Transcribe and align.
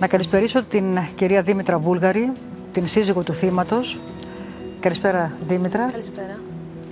Να 0.00 0.06
καλησπερίσω 0.06 0.62
την 0.62 0.98
κυρία 1.14 1.42
Δήμητρα 1.42 1.78
Βούλγαρη, 1.78 2.32
την 2.72 2.86
σύζυγο 2.86 3.22
του 3.22 3.32
θύματος. 3.32 3.98
Καλησπέρα 4.80 5.32
Δήμητρα. 5.46 5.90
Καλησπέρα. 5.90 6.38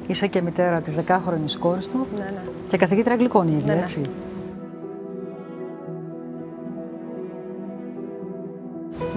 Είσαι 0.06 0.26
και 0.26 0.42
μητέρα 0.42 0.80
της 0.80 0.96
10χρονης 1.06 1.56
κόρης 1.58 1.88
του 1.88 2.06
Ναι, 2.16 2.22
ναι. 2.22 2.42
και 2.68 2.76
καθηγήτρια 2.76 3.12
αγγλικών 3.12 3.48
η 3.48 3.52
ίδια, 3.56 3.66
Ναι, 3.66 3.74
ναι. 3.74 3.80
έτσι. 3.80 4.00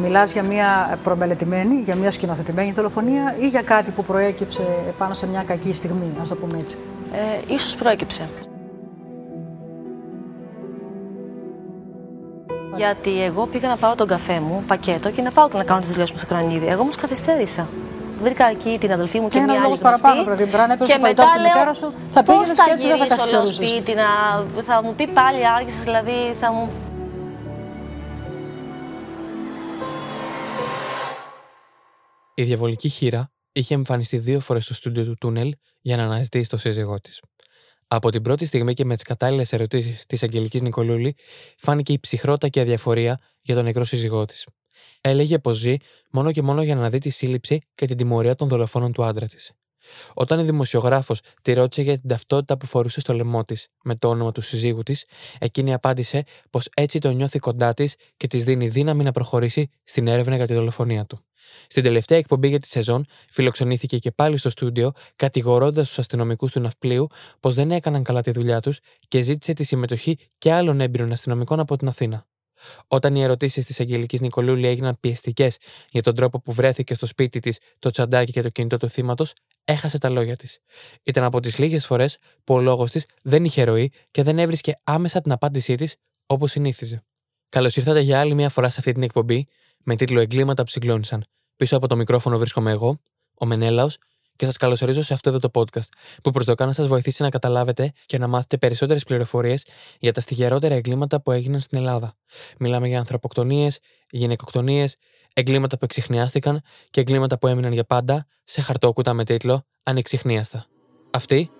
Μιλάς 0.05 0.31
για 0.31 0.43
μια 0.43 0.97
προμελετημένη, 1.03 1.75
για 1.85 1.95
μια 1.95 2.11
σκηνοθετημένη 2.11 2.71
δολοφονία 2.71 3.35
ή 3.39 3.47
για 3.47 3.61
κάτι 3.61 3.91
που 3.91 4.03
προέκυψε 4.03 4.63
πάνω 4.97 5.13
σε 5.13 5.27
μια 5.27 5.43
κακή 5.43 5.73
στιγμή, 5.73 6.13
να 6.19 6.25
το 6.27 6.35
πούμε 6.35 6.57
έτσι; 6.57 6.77
Ε, 7.13 7.53
ίσως 7.53 7.75
προέκυψε. 7.75 8.27
Γιατί 12.75 13.23
εγώ 13.23 13.45
πήγα 13.45 13.67
να 13.67 13.77
πάρω 13.77 13.95
τον 13.95 14.07
καφέ 14.07 14.39
μου, 14.39 14.63
πακέτο, 14.67 15.11
και 15.11 15.21
να 15.21 15.31
πάω 15.31 15.47
να 15.53 15.63
κάνω 15.63 15.79
τις 15.81 15.91
δηλώσει 15.91 16.11
μου 16.13 16.17
στο 16.19 16.27
κρανίδι. 16.27 16.67
Εγώ 16.67 16.81
όμως 16.81 16.95
καθυστέρησα. 16.95 17.67
Βρήκα 18.21 18.49
εκεί 18.49 18.77
την 18.79 18.91
αδελφή 18.91 19.19
μου 19.19 19.27
και, 19.27 19.37
Και 19.37 19.43
ένα 19.43 19.51
μια 19.53 19.61
άλλη 19.61 19.63
λόγος 19.63 19.79
γνωστή. 19.79 20.01
παραπάνω, 20.01 20.29
παιδί 20.29 20.43
μου, 20.51 20.61
αν 20.61 20.71
έπαιζε 20.71 20.91
και 20.91 20.97
το 20.97 21.01
παλιτό 21.01 21.21
μετά 21.23 21.33
στη 21.33 21.41
μητέρα 21.41 21.63
λέω, 21.63 21.73
σου, 21.73 21.93
θα 22.13 22.23
πώς 22.23 22.35
πήγαινες 22.35 22.59
και 22.65 22.71
έτσι 22.73 22.87
δεν 22.87 22.97
θα 22.97 23.05
γυρίσω, 23.05 23.15
λέω, 23.31 23.41
καθυστερούσες. 23.41 23.55
σπίτι, 23.55 23.93
να... 24.01 24.07
θα 24.61 24.75
μου 24.83 24.93
πει 24.97 25.07
πάλι 25.07 25.39
άργησες, 25.55 25.83
δηλαδή 25.83 26.17
θα 26.41 26.51
μου... 26.51 26.63
Η 32.37 32.43
διαβολική 32.43 32.89
χείρα 32.89 33.31
είχε 33.51 33.73
εμφανιστεί 33.73 34.17
δύο 34.17 34.39
φορές 34.39 34.63
στο 34.63 34.73
στούντιο 34.73 35.03
του 35.03 35.15
τούνελ 35.19 35.53
για 35.81 35.97
να 35.97 36.03
αναζητήσει 36.03 36.49
το 36.49 36.57
σύζυγό 36.57 36.99
της. 36.99 37.21
Από 37.87 38.09
την 38.11 38.21
πρώτη 38.21 38.45
στιγμή 38.45 38.73
και 38.73 38.85
με 38.85 38.93
τις 38.93 39.03
κατάλληλες 39.03 39.53
ερωτήσεις 39.53 40.05
της 40.05 40.23
Αγγελικής 40.23 40.61
Νικολούλη, 40.61 41.15
φάνηκε 41.57 41.93
η 41.93 41.99
ψυχρότητα 41.99 42.49
και 42.49 42.59
αδιαφορία 42.59 43.19
για 43.41 43.55
τον 43.55 43.63
νεκρό 43.63 43.85
σύζυγό 43.85 44.25
της. 44.25 44.47
Έλεγε 45.01 45.39
πως 45.39 45.57
ζει 45.57 45.75
μόνο 46.11 46.31
και 46.31 46.41
μόνο 46.41 46.63
για 46.63 46.75
να 46.75 46.89
δει 46.89 46.97
τη 46.97 47.09
σύλληψη 47.09 47.61
και 47.75 47.85
την 47.85 47.97
τιμωρία 47.97 48.35
των 48.35 48.47
δολοφόνων 48.47 48.91
του 48.91 49.03
άντρα 49.03 49.27
της. 49.27 49.51
Όταν 50.13 50.39
η 50.39 50.43
δημοσιογράφος 50.43 51.19
τη 51.41 51.53
ρώτησε 51.53 51.81
για 51.81 51.99
την 51.99 52.09
ταυτότητα 52.09 52.57
που 52.57 52.65
φορούσε 52.65 52.99
στο 52.99 53.13
λαιμό 53.13 53.45
της 53.45 53.67
με 53.83 53.95
το 53.95 54.09
όνομα 54.09 54.31
του 54.31 54.41
συζύγου 54.41 54.83
της, 54.83 55.05
εκείνη 55.39 55.73
απάντησε 55.73 56.23
πως 56.49 56.67
έτσι 56.73 56.99
το 56.99 57.11
νιώθει 57.11 57.39
κοντά 57.39 57.73
της 57.73 57.95
και 58.17 58.27
της 58.27 58.43
δίνει 58.43 58.67
δύναμη 58.67 59.03
να 59.03 59.11
προχωρήσει 59.11 59.69
στην 59.83 60.07
έρευνα 60.07 60.35
για 60.35 60.47
τη 60.47 60.53
δολοφονία 60.53 61.05
του. 61.05 61.19
Στην 61.67 61.83
τελευταία 61.83 62.17
εκπομπή 62.17 62.47
για 62.47 62.59
τη 62.59 62.67
σεζόν, 62.67 63.05
φιλοξενήθηκε 63.29 63.97
και 63.97 64.11
πάλι 64.11 64.37
στο 64.37 64.49
στούντιο, 64.49 64.91
κατηγορώντας 65.15 65.87
τους 65.87 65.99
αστυνομικούς 65.99 66.51
του 66.51 66.59
ναυπλίου 66.59 67.07
πως 67.39 67.53
δεν 67.53 67.71
έκαναν 67.71 68.03
καλά 68.03 68.21
τη 68.21 68.31
δουλειά 68.31 68.59
τους 68.59 68.79
και 69.07 69.21
ζήτησε 69.21 69.53
τη 69.53 69.63
συμμετοχή 69.63 70.17
και 70.37 70.53
άλλων 70.53 70.81
έμπειρων 70.81 71.11
αστυνομικών 71.11 71.59
από 71.59 71.77
την 71.77 71.87
Αθήνα. 71.87 72.25
Όταν 72.87 73.15
οι 73.15 73.21
ερωτήσεις 73.21 73.65
της 73.65 73.79
Αγγελικής 73.79 74.21
Νικολούλη 74.21 74.67
έγιναν 74.67 74.97
πιεστικές 74.99 75.57
για 75.89 76.01
τον 76.01 76.15
τρόπο 76.15 76.41
που 76.41 76.51
βρέθηκε 76.51 76.93
στο 76.93 77.05
σπίτι 77.05 77.39
της 77.39 77.59
το 77.79 77.89
τσαντάκι 77.89 78.31
και 78.31 78.41
το 78.41 78.49
κινητό 78.49 78.77
του 78.77 78.89
θύματος, 78.89 79.33
έχασε 79.63 79.97
τα 79.97 80.09
λόγια 80.09 80.35
της. 80.35 80.59
Ήταν 81.03 81.23
από 81.23 81.39
τις 81.39 81.57
λίγες 81.57 81.85
φορές 81.85 82.17
που 82.43 82.53
ο 82.53 82.61
λόγος 82.61 82.91
της 82.91 83.05
δεν 83.21 83.43
είχε 83.43 83.63
ροή 83.63 83.91
και 84.11 84.23
δεν 84.23 84.39
έβρισκε 84.39 84.73
άμεσα 84.83 85.21
την 85.21 85.31
απάντησή 85.31 85.75
της 85.75 85.95
όπως 86.25 86.51
συνήθιζε. 86.51 87.03
Καλώς 87.49 87.75
ήρθατε 87.75 87.99
για 87.99 88.19
άλλη 88.19 88.33
μια 88.33 88.49
φορά 88.49 88.69
σε 88.69 88.75
αυτή 88.79 88.91
την 88.91 89.03
εκπομπή 89.03 89.45
με 89.83 89.95
τίτλο 89.95 90.19
Εγκλήματα 90.19 90.63
που 90.63 90.69
συγκλώνησαν. 90.69 91.23
Πίσω 91.55 91.77
από 91.77 91.87
το 91.87 91.95
μικρόφωνο 91.95 92.37
βρίσκομαι 92.37 92.71
εγώ, 92.71 92.99
ο 93.33 93.45
Μενέλαος, 93.45 93.97
και 94.35 94.45
σας 94.45 94.57
καλωσορίζω 94.57 95.01
σε 95.01 95.13
αυτό 95.13 95.29
εδώ 95.29 95.39
το 95.39 95.49
podcast, 95.53 95.89
που 96.23 96.31
προσδοκά 96.31 96.65
να 96.65 96.73
σας 96.73 96.87
βοηθήσει 96.87 97.21
να 97.21 97.29
καταλάβετε 97.29 97.91
και 98.05 98.17
να 98.17 98.27
μάθετε 98.27 98.57
περισσότερες 98.57 99.03
πληροφορίες 99.03 99.65
για 99.99 100.13
τα 100.13 100.21
στιγερότερα 100.21 100.75
εγκλήματα 100.75 101.21
που 101.21 101.31
έγιναν 101.31 101.59
στην 101.59 101.77
Ελλάδα. 101.77 102.15
Μιλάμε 102.59 102.87
για 102.87 102.99
ανθρωποκτονίες, 102.99 103.79
γυναικοκτονίες, 104.09 104.95
εγκλήματα 105.33 105.77
που 105.77 105.85
εξηχνιάστηκαν 105.85 106.61
και 106.89 107.01
εγκλήματα 107.01 107.37
που 107.37 107.47
έμειναν 107.47 107.73
για 107.73 107.83
πάντα 107.83 108.25
σε 108.43 108.61
χαρτόκουτα 108.61 109.13
με 109.13 109.23
τίτλο 109.23 109.65
Ανεξιχνίαστα. 109.83 110.65
Αυτή 111.11 111.51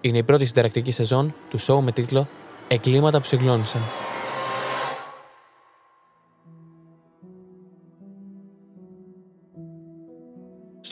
είναι 0.00 0.18
η 0.18 0.22
πρώτη 0.22 0.44
συνταρακτική 0.44 0.90
σεζόν 0.90 1.34
του 1.50 1.60
show 1.60 1.80
με 1.80 1.92
τίτλο 1.92 2.28
Εγκλήματα 2.68 3.20
που 3.20 3.26
συγκλώνησαν. 3.26 3.80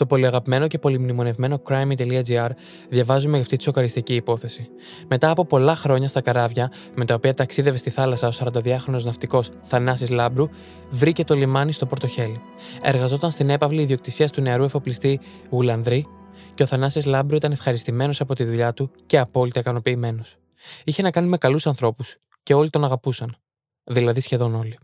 Στο 0.01 0.09
πολυαγαπημένο 0.09 0.67
και 0.67 0.79
πολυμνημονευμένο 0.79 1.63
crime.gr 1.69 2.51
διαβάζουμε 2.89 3.33
για 3.33 3.41
αυτή 3.41 3.57
τη 3.57 3.63
σοκαριστική 3.63 4.15
υπόθεση. 4.15 4.69
Μετά 5.09 5.31
από 5.31 5.45
πολλά 5.45 5.77
χρόνια 5.77 6.09
στα 6.09 6.21
καράβια, 6.21 6.73
με 6.95 7.05
τα 7.05 7.15
οποία 7.15 7.35
ταξίδευε 7.35 7.77
στη 7.77 7.91
θάλασσα 7.91 8.29
ο 8.29 8.31
42χρονο 8.39 9.03
ναυτικός 9.03 9.51
Θανάσης 9.63 10.11
Λάμπρου, 10.11 10.49
βρήκε 10.91 11.25
το 11.25 11.35
λιμάνι 11.35 11.73
στο 11.73 11.87
Πορτοχέλι. 11.87 12.41
Εργαζόταν 12.83 13.31
στην 13.31 13.51
έπαυλη 13.51 13.83
ιδιοκτησία 13.83 14.29
του 14.29 14.41
νεαρού 14.41 14.65
εφοπλιστή 14.65 15.21
Γουλανδρή 15.51 16.07
και 16.55 16.63
ο 16.63 16.67
Θανάσης 16.67 17.07
Λάμπρου 17.07 17.37
ήταν 17.37 17.53
ευχαριστημένος 17.53 18.21
από 18.21 18.35
τη 18.35 18.45
δουλειά 18.45 18.73
του 18.73 18.91
και 19.07 19.19
απόλυτα 19.19 19.61
ικανοποιημένος. 19.61 20.37
Είχε 20.85 21.03
να 21.03 21.11
κάνει 21.11 21.29
με 21.29 21.37
καλούς 21.37 21.67
ανθρώπους 21.67 22.17
και 22.43 22.55
όλοι 22.55 22.71
τον 22.71 22.85
αγαπούσαν. 22.85 23.37
Δηλαδή 23.85 24.21
σχεδόν 24.21 24.55
όλοι. 24.55 24.79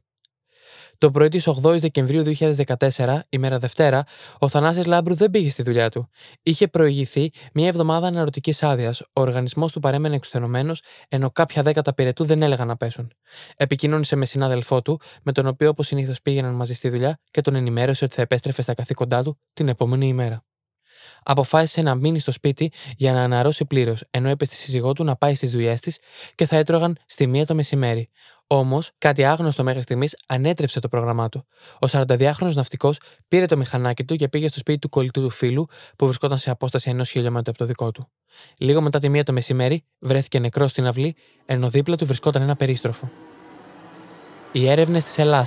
Το 0.98 1.10
πρωί 1.10 1.28
της 1.28 1.48
8η 1.48 1.78
Δεκεμβρίου 1.78 2.22
2014, 2.22 3.18
ημέρα 3.28 3.58
Δευτέρα, 3.58 4.04
ο 4.38 4.48
Θανάσης 4.48 4.86
Λάμπρου 4.86 5.14
δεν 5.14 5.30
πήγε 5.30 5.50
στη 5.50 5.62
δουλειά 5.62 5.90
του. 5.90 6.08
Είχε 6.42 6.68
προηγηθεί 6.68 7.30
μια 7.52 7.66
εβδομάδα 7.66 8.06
αναρωτικής 8.06 8.62
άδειας. 8.62 9.00
Ο 9.00 9.20
οργανισμός 9.20 9.72
του 9.72 9.80
παρέμενε 9.80 10.14
εξουθενωμένος, 10.14 10.82
ενώ 11.08 11.30
κάποια 11.30 11.62
δέκατα 11.62 11.94
πυρετού 11.94 12.24
δεν 12.24 12.42
έλεγαν 12.42 12.66
να 12.66 12.76
πέσουν. 12.76 13.10
Επικοινώνησε 13.56 14.16
με 14.16 14.26
συνάδελφό 14.26 14.82
του, 14.82 15.00
με 15.22 15.32
τον 15.32 15.46
οποίο 15.46 15.68
όπως 15.68 15.86
συνήθως 15.86 16.22
πήγαιναν 16.22 16.54
μαζί 16.54 16.74
στη 16.74 16.88
δουλειά 16.88 17.18
και 17.30 17.40
τον 17.40 17.54
ενημέρωσε 17.54 18.04
ότι 18.04 18.14
θα 18.14 18.22
επέστρεφε 18.22 18.62
στα 18.62 18.74
καθήκοντά 18.74 19.22
του 19.22 19.38
την 19.52 19.68
επόμενη 19.68 20.08
ημέρα. 20.08 20.44
Αποφάσισε 21.22 21.82
να 21.82 21.94
μείνει 21.94 22.18
στο 22.18 22.32
σπίτι 22.32 22.72
για 22.96 23.12
να 23.12 23.22
αναρρώσει 23.22 23.64
πλήρως, 23.64 24.04
ενώ 24.10 24.30
είπε 24.30 24.44
στη 24.44 24.54
σύζυγό 24.54 24.92
του 24.92 25.04
να 25.04 25.16
πάει 25.16 25.34
στις 25.34 25.50
δουλειές 25.50 25.80
της 25.80 25.98
και 26.34 26.46
θα 26.46 26.56
έτρωγαν 26.56 26.96
στη 27.06 27.26
μία 27.26 27.46
το 27.46 27.54
μεσημέρι. 27.54 28.10
Όμως, 28.46 28.90
κάτι 28.98 29.24
άγνωστο 29.24 29.62
μέχρι 29.62 29.80
στιγμής 29.80 30.16
ανέτρεψε 30.28 30.80
το 30.80 30.88
πρόγραμμά 30.88 31.28
του. 31.28 31.46
Ο 31.72 31.86
42χρονο 31.90 32.52
ναυτικός 32.54 32.98
πήρε 33.28 33.46
το 33.46 33.56
μηχανάκι 33.56 34.04
του 34.04 34.16
και 34.16 34.28
πήγε 34.28 34.48
στο 34.48 34.58
σπίτι 34.58 34.78
του 34.78 34.88
κολλητού 34.88 35.22
του 35.22 35.30
φίλου, 35.30 35.66
που 35.96 36.04
βρισκόταν 36.04 36.38
σε 36.38 36.50
απόσταση 36.50 36.90
ενός 36.90 37.10
χιλιόμετρου 37.10 37.50
από 37.50 37.58
το 37.58 37.64
δικό 37.64 37.90
του. 37.90 38.08
Λίγο 38.58 38.80
μετά 38.80 38.98
τη 38.98 39.08
μία 39.08 39.22
το 39.22 39.32
μεσημέρι, 39.32 39.84
βρέθηκε 39.98 40.38
νεκρός 40.38 40.70
στην 40.70 40.86
αυλή, 40.86 41.16
ενώ 41.46 41.68
δίπλα 41.68 41.96
του 41.96 42.06
βρισκόταν 42.06 42.42
ένα 42.42 42.56
περίστροφο. 42.56 43.10
Οι 44.52 44.68
έρευνες 44.68 45.04
της 45.04 45.18
Ελλάδα. 45.18 45.46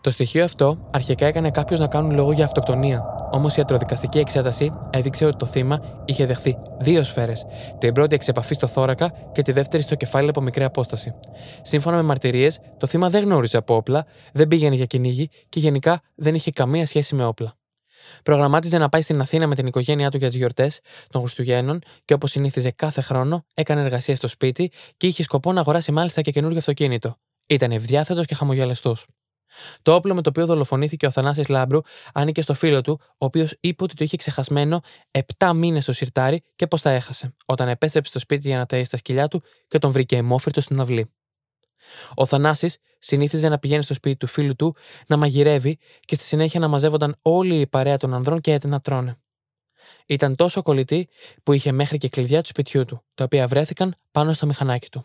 Το 0.00 0.10
στοιχείο 0.10 0.44
αυτό 0.44 0.88
αρχικά 0.90 1.26
έκανε 1.26 1.50
κάποιος 1.50 1.80
να 1.80 1.86
κάνουν 1.86 2.14
λόγο 2.14 2.32
για 2.32 2.44
αυτοκτονία. 2.44 3.04
Όμως 3.30 3.52
η 3.52 3.54
ιατροδικαστική 3.58 4.18
εξέταση 4.18 4.72
έδειξε 4.90 5.24
ότι 5.24 5.36
το 5.36 5.46
θύμα 5.46 6.02
είχε 6.04 6.26
δεχθεί 6.26 6.58
δύο 6.80 7.04
σφαίρες. 7.04 7.46
Την 7.78 7.92
πρώτη 7.92 8.14
εξ 8.14 8.28
επαφής 8.28 8.56
στο 8.56 8.66
θώρακα 8.66 9.12
και 9.32 9.42
τη 9.42 9.52
δεύτερη 9.52 9.82
στο 9.82 9.94
κεφάλι 9.94 10.28
από 10.28 10.40
μικρή 10.40 10.64
απόσταση. 10.64 11.14
Σύμφωνα 11.62 11.96
με 11.96 12.02
μαρτυρίες, 12.02 12.58
το 12.78 12.86
θύμα 12.86 13.10
δεν 13.10 13.24
γνώριζε 13.24 13.56
από 13.56 13.74
όπλα, 13.74 14.06
δεν 14.32 14.48
πήγαινε 14.48 14.74
για 14.74 14.86
κυνήγι 14.86 15.28
και 15.48 15.60
γενικά 15.60 16.00
δεν 16.14 16.34
είχε 16.34 16.50
καμία 16.50 16.86
σχέση 16.86 17.14
με 17.14 17.24
όπλα. 17.24 17.54
Προγραμμάτιζε 18.22 18.78
να 18.78 18.88
πάει 18.88 19.02
στην 19.02 19.20
Αθήνα 19.20 19.46
με 19.46 19.54
την 19.54 19.66
οικογένειά 19.66 20.10
του 20.10 20.16
για 20.16 20.28
τις 20.28 20.36
γιορτές 20.36 20.80
των 21.10 21.20
Χριστουγέννων 21.20 21.80
και 22.04 22.14
όπως 22.14 22.30
συνήθιζε 22.30 22.70
κάθε 22.70 23.00
χρόνο, 23.00 23.44
έκανε 23.54 23.80
εργασία 23.80 24.16
στο 24.16 24.28
σπίτι 24.28 24.70
και 24.96 25.06
είχε 25.06 25.22
σκοπό 25.22 25.52
να 25.52 25.60
αγοράσει 25.60 25.92
μάλιστα 25.92 26.20
και 26.20 26.30
καινούργιο 26.30 26.58
αυτοκίνητο. 26.58 27.16
Ήταν 27.48 27.70
ευδιάθετος 27.70 28.26
και 28.26 28.34
χαμογελαστός. 28.34 29.06
Το 29.82 29.94
όπλο 29.94 30.14
με 30.14 30.22
το 30.22 30.28
οποίο 30.28 30.46
δολοφονήθηκε 30.46 31.06
ο 31.06 31.10
Θανάσης 31.10 31.48
Λάμπρου 31.48 31.80
άνοικε 32.12 32.42
στο 32.42 32.54
φίλο 32.54 32.80
του, 32.80 33.00
ο 33.02 33.24
οποίος 33.24 33.56
είπε 33.60 33.82
ότι 33.82 33.94
το 33.94 34.04
είχε 34.04 34.16
ξεχασμένο 34.16 34.80
7 35.38 35.52
μήνες 35.54 35.82
στο 35.82 35.92
σιρτάρι 35.92 36.42
και 36.56 36.66
πω 36.66 36.80
τα 36.80 36.90
έχασε, 36.90 37.34
όταν 37.46 37.68
επέστρεψε 37.68 38.10
στο 38.10 38.18
σπίτι 38.18 38.48
για 38.48 38.56
να 38.58 38.66
ταΐσει 38.68 38.88
τα 38.90 38.96
σκυλιά 38.96 39.28
του 39.28 39.42
και 39.68 39.78
τον 39.78 39.90
βρήκε 39.90 40.16
αιμόφυρτο 40.16 40.60
στην 40.60 40.80
αυλή. 40.80 41.10
Ο 42.14 42.26
Θανάσης 42.26 42.78
συνήθιζε 42.98 43.48
να 43.48 43.58
πηγαίνει 43.58 43.82
στο 43.82 43.94
σπίτι 43.94 44.16
του 44.16 44.26
φίλου 44.26 44.56
του, 44.56 44.76
να 45.06 45.16
μαγειρεύει 45.16 45.78
και 46.00 46.14
στη 46.14 46.24
συνέχεια 46.24 46.60
να 46.60 46.68
μαζεύονταν 46.68 47.16
όλη 47.22 47.60
η 47.60 47.66
παρέα 47.66 47.96
των 47.96 48.14
ανδρών 48.14 48.40
και 48.40 48.58
να 48.64 48.80
τρώνε. 48.80 49.18
Ήταν 50.06 50.36
τόσο 50.36 50.62
κολλητή 50.62 51.08
που 51.42 51.52
είχε 51.52 51.72
μέχρι 51.72 51.98
και 51.98 52.08
κλειδιά 52.08 52.42
του 52.42 52.48
σπιτιού 52.48 52.84
του, 52.84 53.02
τα 53.14 53.24
οποία 53.24 53.46
βρέθηκαν 53.46 53.94
πάνω 54.10 54.32
στο 54.32 54.46
μηχανάκι 54.46 54.88
του. 54.88 55.04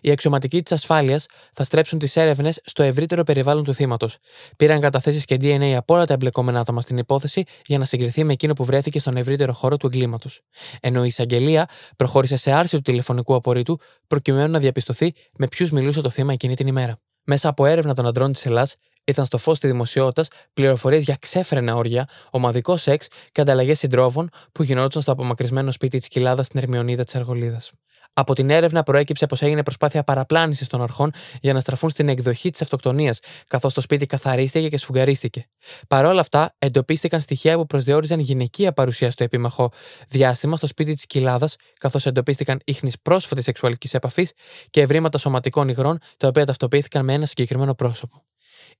Οι 0.00 0.10
αξιωματικοί 0.10 0.62
της 0.62 0.72
ασφάλειας 0.72 1.26
θα 1.52 1.64
στρέψουν 1.64 1.98
τις 1.98 2.16
έρευνες 2.16 2.60
στο 2.64 2.82
ευρύτερο 2.82 3.22
περιβάλλον 3.22 3.64
του 3.64 3.74
θύματος. 3.74 4.16
Πήραν 4.56 4.80
καταθέσεις 4.80 5.24
και 5.24 5.36
DNA 5.40 5.72
από 5.76 5.94
όλα 5.94 6.06
τα 6.06 6.12
εμπλεκόμενα 6.12 6.60
άτομα 6.60 6.80
στην 6.80 6.98
υπόθεση 6.98 7.44
για 7.66 7.78
να 7.78 7.84
συγκριθεί 7.84 8.24
με 8.24 8.32
εκείνο 8.32 8.52
που 8.52 8.64
βρέθηκε 8.64 8.98
στον 8.98 9.16
ευρύτερο 9.16 9.52
χώρο 9.52 9.76
του 9.76 9.86
εγκλήματος. 9.86 10.40
Ενώ 10.80 11.04
η 11.04 11.06
εισαγγελία 11.06 11.68
προχώρησε 11.96 12.36
σε 12.36 12.52
άρση 12.52 12.76
του 12.76 12.82
τηλεφωνικού 12.82 13.34
απορρίτου 13.34 13.78
προκειμένου 14.06 14.50
να 14.50 14.58
διαπιστωθεί 14.58 15.12
με 15.38 15.46
ποιους 15.46 15.70
μιλούσε 15.70 16.00
το 16.00 16.10
θύμα 16.10 16.32
εκείνη 16.32 16.54
την 16.54 16.66
ημέρα. 16.66 16.98
Μέσα 17.24 17.48
από 17.48 17.66
έρευνα 17.66 17.94
των 17.94 18.06
αντρών 18.06 18.32
της 18.32 18.46
Ελλάς, 18.46 18.74
ήταν 19.04 19.24
στο 19.24 19.38
φως 19.38 19.58
της 19.58 19.70
δημοσιότητας 19.70 20.28
πληροφορίες 20.54 21.04
για 21.04 21.16
ξέφρενα 21.20 21.74
όρια, 21.74 22.08
ομαδικό 22.30 22.76
σεξ 22.76 23.08
και 23.32 23.40
ανταλλαγές 23.40 23.78
συντρόφων 23.78 24.30
που 24.52 24.62
γινόντουσαν 24.62 25.02
στο 25.02 25.12
απομακρυσμένο 25.12 25.70
σπίτι 25.70 25.98
της 25.98 26.08
Κοιλάδας 26.08 26.46
στην 26.46 26.60
Ερμιονίδα 26.60 27.04
της 27.04 27.14
Αργολίδας. 27.14 27.72
Από 28.16 28.34
την 28.34 28.50
έρευνα 28.50 28.82
προέκυψε 28.82 29.26
πως 29.26 29.42
έγινε 29.42 29.62
προσπάθεια 29.62 30.04
παραπλάνησης 30.04 30.66
των 30.68 30.82
αρχών 30.82 31.12
για 31.40 31.52
να 31.52 31.60
στραφούν 31.60 31.90
στην 31.90 32.08
εκδοχή 32.08 32.50
της 32.50 32.62
αυτοκτονίας, 32.62 33.18
καθώς 33.46 33.74
το 33.74 33.80
σπίτι 33.80 34.06
καθαρίστηκε 34.06 34.68
και 34.68 34.76
σφουγγαρίστηκε. 34.76 35.46
Παρ' 35.88 36.04
όλα 36.04 36.20
αυτά, 36.20 36.54
εντοπίστηκαν 36.58 37.20
στοιχεία 37.20 37.56
που 37.56 37.66
προσδιορίζαν 37.66 38.18
γυναικεία 38.20 38.72
παρουσία 38.72 39.10
στο 39.10 39.24
επίμαχο 39.24 39.72
διάστημα 40.08 40.56
στο 40.56 40.66
σπίτι 40.66 40.94
της 40.94 41.06
Κοιλάδας, 41.06 41.56
καθώς 41.78 42.06
εντοπίστηκαν 42.06 42.60
ίχνης 42.64 43.00
πρόσφατης 43.00 43.44
σεξουαλικής 43.44 43.94
επαφής 43.94 44.32
και 44.70 44.80
ευρήματα 44.80 45.18
σωματικών 45.18 45.68
υγρών, 45.68 45.98
τα 46.16 46.28
οποία 46.28 46.44
ταυτοποιήθηκαν 46.44 47.04
με 47.04 47.12
ένα 47.12 47.26
συγκεκριμένο 47.26 47.74
πρόσωπο. 47.74 48.24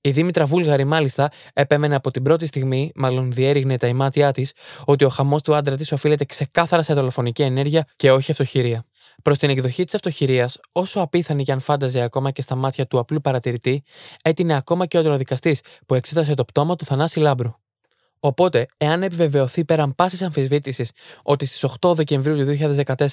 Η 0.01 0.11
Δήμητρα 0.11 0.45
Βούλγαρη, 0.45 0.83
μάλιστα, 0.83 1.29
επέμενε 1.53 1.95
από 1.95 2.11
την 2.11 2.23
πρώτη 2.23 2.45
στιγμή, 2.45 2.91
μάλλον 2.95 3.31
διέριγνε 3.31 3.77
τα 3.77 3.87
ημάτια 3.87 4.31
της, 4.31 4.53
ότι 4.85 5.03
ο 5.03 5.09
χαμός 5.09 5.41
του 5.41 5.55
άντρα 5.55 5.75
της 5.75 5.91
οφείλεται 5.91 6.25
ξεκάθαρα 6.25 6.83
σε 6.83 6.93
δολοφονική 6.93 7.41
ενέργεια 7.41 7.87
και 7.95 8.11
όχι 8.11 8.31
αυτοχειρία. 8.31 8.85
Προς 9.25 9.37
την 9.37 9.49
εκδοχή 9.49 9.83
της 9.83 9.95
αυτοχειρίας, 9.95 10.57
όσο 10.71 10.99
απίθανη 10.99 11.43
και 11.43 11.51
αν 11.51 11.59
φάνταζε 11.59 12.01
ακόμα 12.01 12.31
και 12.31 12.41
στα 12.41 12.55
μάτια 12.55 12.87
του 12.87 12.99
απλού 12.99 13.21
παρατηρητή, 13.21 13.83
έτεινε 14.21 14.55
ακόμα 14.55 14.85
και 14.85 14.97
ο 14.97 15.01
δροδικαστή 15.01 15.57
που 15.85 15.93
εξέτασε 15.93 16.33
το 16.33 16.45
πτώμα 16.45 16.75
του 16.75 16.85
Θανάση 16.85 17.19
Λάμπρου. 17.19 17.53
Οπότε, 18.19 18.65
εάν 18.77 19.03
επιβεβαιωθεί 19.03 19.65
πέραν 19.65 19.95
πάσης 19.95 20.21
αμφισβήτησης 20.21 20.91
ότι 21.23 21.45
στις 21.45 21.63
8 21.63 21.95
Δεκεμβρίου 21.95 22.35
του 22.37 22.45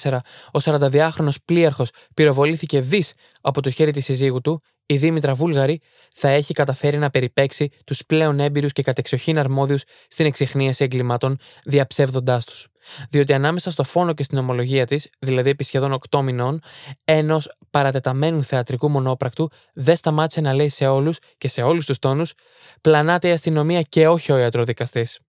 2014 0.03 0.19
ο 0.51 0.59
42χρονο 0.63 1.29
πλοίαρχος 1.45 1.89
πυροβολήθηκε 2.13 2.81
δις 2.81 3.13
από 3.41 3.61
το 3.61 3.69
χέρι 3.69 3.91
της 3.91 4.05
συζύγου 4.05 4.41
του, 4.41 4.61
η 4.85 4.97
Δήμητρα 4.97 5.33
Βούλγαρη 5.33 5.81
θα 6.13 6.29
έχει 6.29 6.53
καταφέρει 6.53 6.97
να 6.97 7.09
περιπέξει 7.09 7.69
τους 7.85 8.05
πλέον 8.05 8.39
έμπειρους 8.39 8.71
και 8.71 8.83
κατεξοχήν 8.83 9.39
αρμόδιους 9.39 9.83
στην 10.07 10.25
εξυχνίαση 10.25 10.83
εγκλημάτων, 10.83 11.37
διαψεύδοντάς 11.63 12.45
τους. 12.45 12.67
Διότι 13.09 13.33
ανάμεσα 13.33 13.71
στο 13.71 13.83
φόνο 13.83 14.13
και 14.13 14.23
στην 14.23 14.37
ομολογία 14.37 14.85
της, 14.85 15.09
δηλαδή 15.19 15.49
επί 15.49 15.63
σχεδόν 15.63 15.99
8 16.09 16.21
μηνών, 16.21 16.61
ενός 17.03 17.57
παρατεταμένου 17.69 18.43
θεατρικού 18.43 18.89
μονόπρακτου 18.89 19.49
δεν 19.73 19.95
σταμάτησε 19.95 20.41
να 20.41 20.53
λέει 20.53 20.69
σε 20.69 20.87
όλους 20.87 21.17
και 21.37 21.47
σε 21.47 21.61
όλους 21.61 21.85
τους 21.85 21.99
τόνους 21.99 22.33
πλανάται 22.81 23.27
η 23.27 23.31
αστυνομία 23.31 23.81
και 23.81 24.07
όχι 24.07 24.31
ο 24.31 24.37
ιατροδικαστής. 24.37 25.19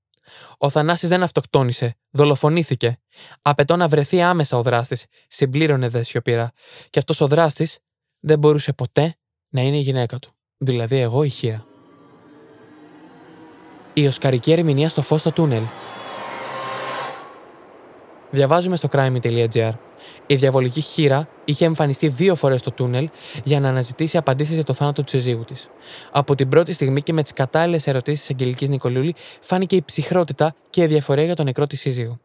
Ο 0.59 0.71
Θανάσης 0.71 1.09
δεν 1.09 1.23
αυτοκτόνησε, 1.23 1.97
δολοφονήθηκε. 2.11 2.99
Απαιτώ 3.43 3.77
να 3.77 3.89
βρεθεί 3.89 4.23
άμεσα 4.23 4.56
ο 4.56 4.62
δράστης, 4.62 5.05
συμπλήρωνε 5.29 5.89
δε 5.89 6.03
σιωπήρα. 6.03 6.53
Και 6.91 6.99
αυτός 6.99 7.21
ο 7.21 7.27
δράστης 7.27 7.79
δεν 8.21 8.39
μπορούσε 8.39 8.73
ποτέ 8.73 9.15
να 9.49 9.61
είναι 9.61 9.77
η 9.77 9.81
γυναίκα 9.81 10.19
του. 10.19 10.33
Δηλαδή 10.59 10.99
εγώ 10.99 11.23
η 11.23 11.29
χείρα. 11.29 11.67
Η 13.93 14.06
οσκαρική 14.06 14.53
ερμηνεία 14.53 14.89
στο 14.89 15.03
φως 15.03 15.21
στο 15.21 15.33
τούνελ. 15.33 15.62
Διαβάζουμε 18.35 18.77
στο 18.77 18.89
crime.gr. 18.93 19.71
Η 20.27 20.35
διαβολική 20.35 20.81
χείρα 20.81 21.29
είχε 21.45 21.65
εμφανιστεί 21.65 22.09
δύο 22.09 22.35
φορές 22.35 22.61
στο 22.61 22.71
τούνελ 22.71 23.09
για 23.45 23.61
να 23.61 23.69
αναζητήσει 23.69 24.17
απαντήσεις 24.17 24.55
για 24.55 24.65
το 24.65 24.73
θάνατο 24.73 25.03
του 25.03 25.11
συζύγου 25.11 25.45
της. 25.45 25.69
Από 26.11 26.35
την 26.35 26.49
πρώτη 26.49 26.73
στιγμή 26.73 27.03
και 27.03 27.13
με 27.13 27.23
τις 27.23 27.33
κατάλληλες 27.33 27.87
ερωτήσεις 27.87 28.21
της 28.21 28.31
Αγγελικής 28.31 28.69
Νικολούλη 28.69 29.15
φάνηκε 29.41 29.77
η 29.77 29.83
ψυχρότητα 29.83 30.55
και 30.71 30.83
η 30.83 30.87
διαφορία 30.87 31.25
για 31.25 31.35
τον 31.35 31.45
νεκρό 31.45 31.67
της 31.67 31.81
σύζυγο. 31.81 32.19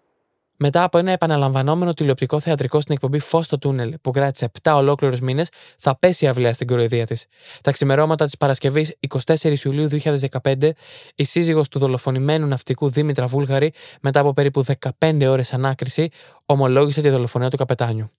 Μετά 0.61 0.83
από 0.83 0.97
ένα 0.97 1.11
επαναλαμβανόμενο 1.11 1.93
τηλεοπτικό 1.93 2.39
θεατρικό 2.39 2.81
στην 2.81 2.93
εκπομπή 2.93 3.19
Φως 3.19 3.45
στο 3.45 3.57
Τούνελ, 3.57 3.95
που 4.01 4.11
κράτησε 4.11 4.51
7 4.61 4.73
ολόκληρους 4.75 5.19
μήνες, 5.19 5.49
θα 5.77 5.97
πέσει 5.99 6.25
η 6.25 6.27
αυλαία 6.27 6.53
στην 6.53 6.67
κοροϊδία 6.67 7.05
της. 7.05 7.25
Τα 7.61 7.71
ξημερώματα 7.71 8.25
της 8.25 8.37
Παρασκευής 8.37 8.95
24 9.25 9.65
Ιουλίου 9.65 9.87
2015, 9.87 10.73
η 11.15 11.23
σύζυγος 11.23 11.67
του 11.69 11.79
δολοφονημένου 11.79 12.47
ναυτικού 12.47 12.89
Δήμητρα 12.89 13.27
Βούλγαρη, 13.27 13.73
μετά 14.01 14.19
από 14.19 14.33
περίπου 14.33 14.63
15 14.99 15.27
ώρες 15.29 15.53
ανάκριση, 15.53 16.09
ομολόγησε 16.45 17.01
τη 17.01 17.09
δολοφονία 17.09 17.49
του 17.49 17.57
καπετάνιου. 17.57 18.11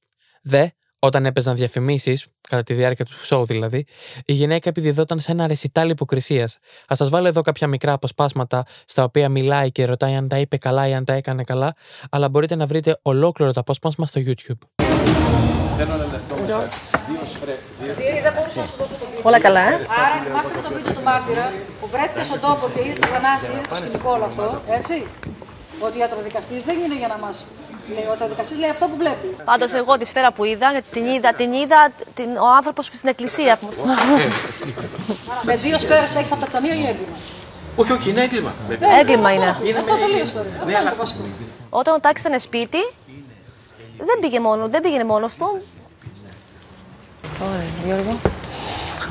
Δε, 0.43 0.67
όταν 1.03 1.27
έπαιζαν 1.27 1.57
διαφημίσεις, 1.57 2.27
κατά 2.49 2.63
τη 2.63 2.75
διάρκεια 2.75 3.05
του 3.05 3.25
σοου 3.25 3.45
δηλαδή, 3.45 3.85
η 4.25 4.33
γυναίκα 4.33 4.69
επιδιδόταν 4.69 5.21
σε 5.21 5.33
ένα 5.33 5.47
ρεσιτάλ 5.47 5.91
υποκρισίας. 5.91 6.59
Α 6.93 6.97
σας 6.97 7.09
βάλω 7.09 7.27
εδώ 7.27 7.43
κάποια 7.43 7.67
μικρά 7.67 7.93
αποσπάσματα 7.93 8.65
στα 8.85 9.05
οποία 9.05 9.29
μιλάει 9.29 9.73
και 9.73 9.85
ρωτάει 9.85 10.15
αν 10.15 10.29
τα 10.29 10.39
είπε 10.39 10.57
καλά 10.57 10.89
ή 10.89 10.95
αν 10.95 11.05
τα 11.05 11.13
έκανε 11.13 11.43
καλά, 11.43 11.75
αλλά 12.11 12.29
μπορείτε 12.29 12.55
να 12.55 12.67
βρείτε 12.67 12.99
ολόκληρο 13.03 13.53
το 13.53 13.61
απόσπασμα 13.61 14.07
στο 14.07 14.21
YouTube. 14.25 14.85
Όλα 19.23 19.41
καλά, 19.41 19.61
ε; 19.61 19.75
Άρα, 19.75 20.25
θυμάστε 20.25 20.55
με 20.55 20.63
το 20.63 20.75
βίντεο 20.75 20.93
του 20.93 21.03
μάρτυρα 21.03 21.53
που 21.81 21.89
βρέθηκες 21.89 22.27
στον 22.27 22.41
τόπο 22.41 22.71
και 22.75 22.81
είδε 22.89 22.99
το 22.99 23.07
Θανάση, 23.07 23.51
είδε 23.51 23.67
το 23.69 23.75
σκηνικό 23.75 24.11
όλο 24.11 24.25
αυτό, 24.25 24.61
έτσι. 24.69 25.07
Ότι 25.87 25.97
ο 25.99 26.01
ιατροδικαστή 26.01 26.61
δεν 26.61 26.77
είναι 26.85 26.97
για 26.97 27.09
να 27.09 27.17
μα 27.25 27.31
λέει. 27.95 28.05
Ο 28.09 28.11
ιατροδικαστή 28.11 28.55
λέει 28.55 28.71
αυτό 28.71 28.87
που 28.87 28.97
βλέπει. 28.99 29.37
Πάντω, 29.45 29.67
εγώ 29.77 29.99
τη 29.99 30.05
σφαίρα 30.05 30.33
που 30.33 30.45
είδα, 30.45 30.71
γιατί 30.71 30.91
την 30.91 31.05
είδα, 31.07 31.33
την 31.35 31.53
είδα 31.53 31.91
την, 32.15 32.37
ο 32.37 32.49
άνθρωπο 32.57 32.83
στην 32.83 33.09
εκκλησία. 33.09 33.59
Με 35.43 35.57
δύο 35.57 35.79
σφαίρε 35.79 36.01
έχει 36.01 36.33
αυτοκτονία 36.33 36.75
ή 36.75 36.87
έγκλημα. 36.87 37.17
Όχι, 37.77 37.93
όχι, 37.93 38.11
είναι 38.11 38.23
έγκλημα. 38.23 38.55
Με- 38.69 38.79
Έγκλημα 39.01 39.33
είναι. 39.33 39.49
Αυτό 39.49 39.95
τελείω 39.95 40.27
τώρα. 40.35 40.49
Αυτό 40.59 40.71
είναι 40.71 40.91
το 40.91 40.97
βασικό. 40.97 41.21
Όταν 41.71 41.95
ο 41.95 42.01
Τάκης 42.01 42.23
ήταν 42.25 42.41
σπίτι, 42.41 42.79
δεν 43.99 44.19
πήγε 44.21 44.41
μόνο, 44.41 44.69
δεν 44.69 44.81
πήγαινε 44.81 45.05
μόνος 45.05 45.35
του. 45.37 45.63
Ωραία, 47.43 47.65
Γιώργο. 47.85 48.19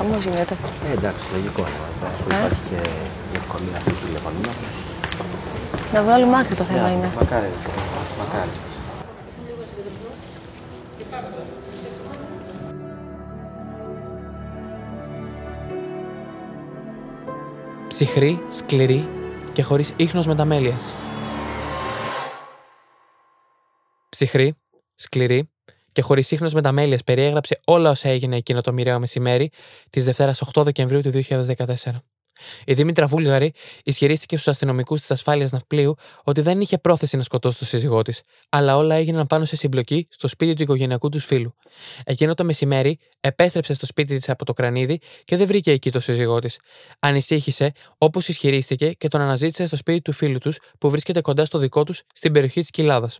Χαμός 0.02 0.24
γίνεται. 0.24 0.56
Ε, 0.88 0.92
εντάξει, 0.92 1.26
λογικό 1.32 1.60
είναι. 1.60 2.06
Αφού 2.06 2.28
υπάρχει 2.28 2.62
και 2.68 2.88
η 3.32 3.36
ευκολία 3.36 3.76
αυτού 3.76 3.90
του 3.90 4.06
τηλεφωνήματος. 4.06 4.74
Να 5.92 6.02
βγάλουμε 6.02 6.38
άκρη 6.38 6.54
το 6.54 6.64
θέμα 6.64 6.92
είναι. 6.92 7.10
Μακάρι, 7.18 7.50
μακάρι. 8.18 8.50
Ψυχρή, 17.88 18.42
σκληρή 18.48 19.08
και 19.52 19.62
χωρίς 19.62 19.92
ίχνος 19.96 20.26
μεταμέλειας. 20.26 20.94
Ψυχρή, 24.08 24.54
σκληρή 24.94 25.50
και 25.92 26.02
χωρίς 26.02 26.30
ίχνος 26.30 26.52
μεταμέλειας 26.52 27.04
περιέγραψε 27.04 27.60
όλα 27.64 27.90
όσα 27.90 28.08
έγινε 28.08 28.36
εκείνο 28.36 28.60
το 28.60 28.72
μοιραίο 28.72 28.98
μεσημέρι 28.98 29.50
της 29.90 30.04
Δευτέρας 30.04 30.40
8 30.54 30.64
Δεκεμβρίου 30.64 31.00
του 31.00 31.10
2014. 31.10 32.02
Η 32.64 32.74
Δήμητρα 32.74 33.06
Βούλγαρη 33.06 33.52
ισχυρίστηκε 33.84 34.36
στους 34.36 34.48
αστυνομικούς 34.48 35.00
της 35.00 35.10
ασφάλειας 35.10 35.52
ναυπλίου 35.52 35.94
ότι 36.24 36.40
δεν 36.40 36.60
είχε 36.60 36.78
πρόθεση 36.78 37.16
να 37.16 37.22
σκοτώσει 37.22 37.58
τον 37.58 37.66
σύζυγό 37.66 38.02
της, 38.02 38.22
αλλά 38.48 38.76
όλα 38.76 38.94
έγιναν 38.94 39.26
πάνω 39.26 39.44
σε 39.44 39.56
συμπλοκή 39.56 40.06
στο 40.10 40.28
σπίτι 40.28 40.54
του 40.54 40.62
οικογενειακού 40.62 41.08
τους 41.08 41.24
φίλου. 41.24 41.54
Εκείνο 42.04 42.34
το 42.34 42.44
μεσημέρι 42.44 42.98
επέστρεψε 43.20 43.74
στο 43.74 43.86
σπίτι 43.86 44.16
της 44.16 44.28
από 44.28 44.44
το 44.44 44.52
κρανίδι 44.52 44.98
και 45.24 45.36
δεν 45.36 45.46
βρήκε 45.46 45.70
εκεί 45.70 45.90
τον 45.90 46.00
σύζυγό 46.00 46.38
της. 46.38 46.58
Ανησύχησε, 46.98 47.72
όπως 47.98 48.28
ισχυρίστηκε, 48.28 48.92
και 48.92 49.08
τον 49.08 49.20
αναζήτησε 49.20 49.66
στο 49.66 49.76
σπίτι 49.76 50.00
του 50.00 50.12
φίλου 50.12 50.38
τους 50.38 50.58
που 50.78 50.90
βρίσκεται 50.90 51.20
κοντά 51.20 51.44
στο 51.44 51.58
δικό 51.58 51.84
τους 51.84 52.02
στην 52.12 52.32
περιοχή 52.32 52.60
της 52.60 52.70
Κοιλάδας. 52.70 53.18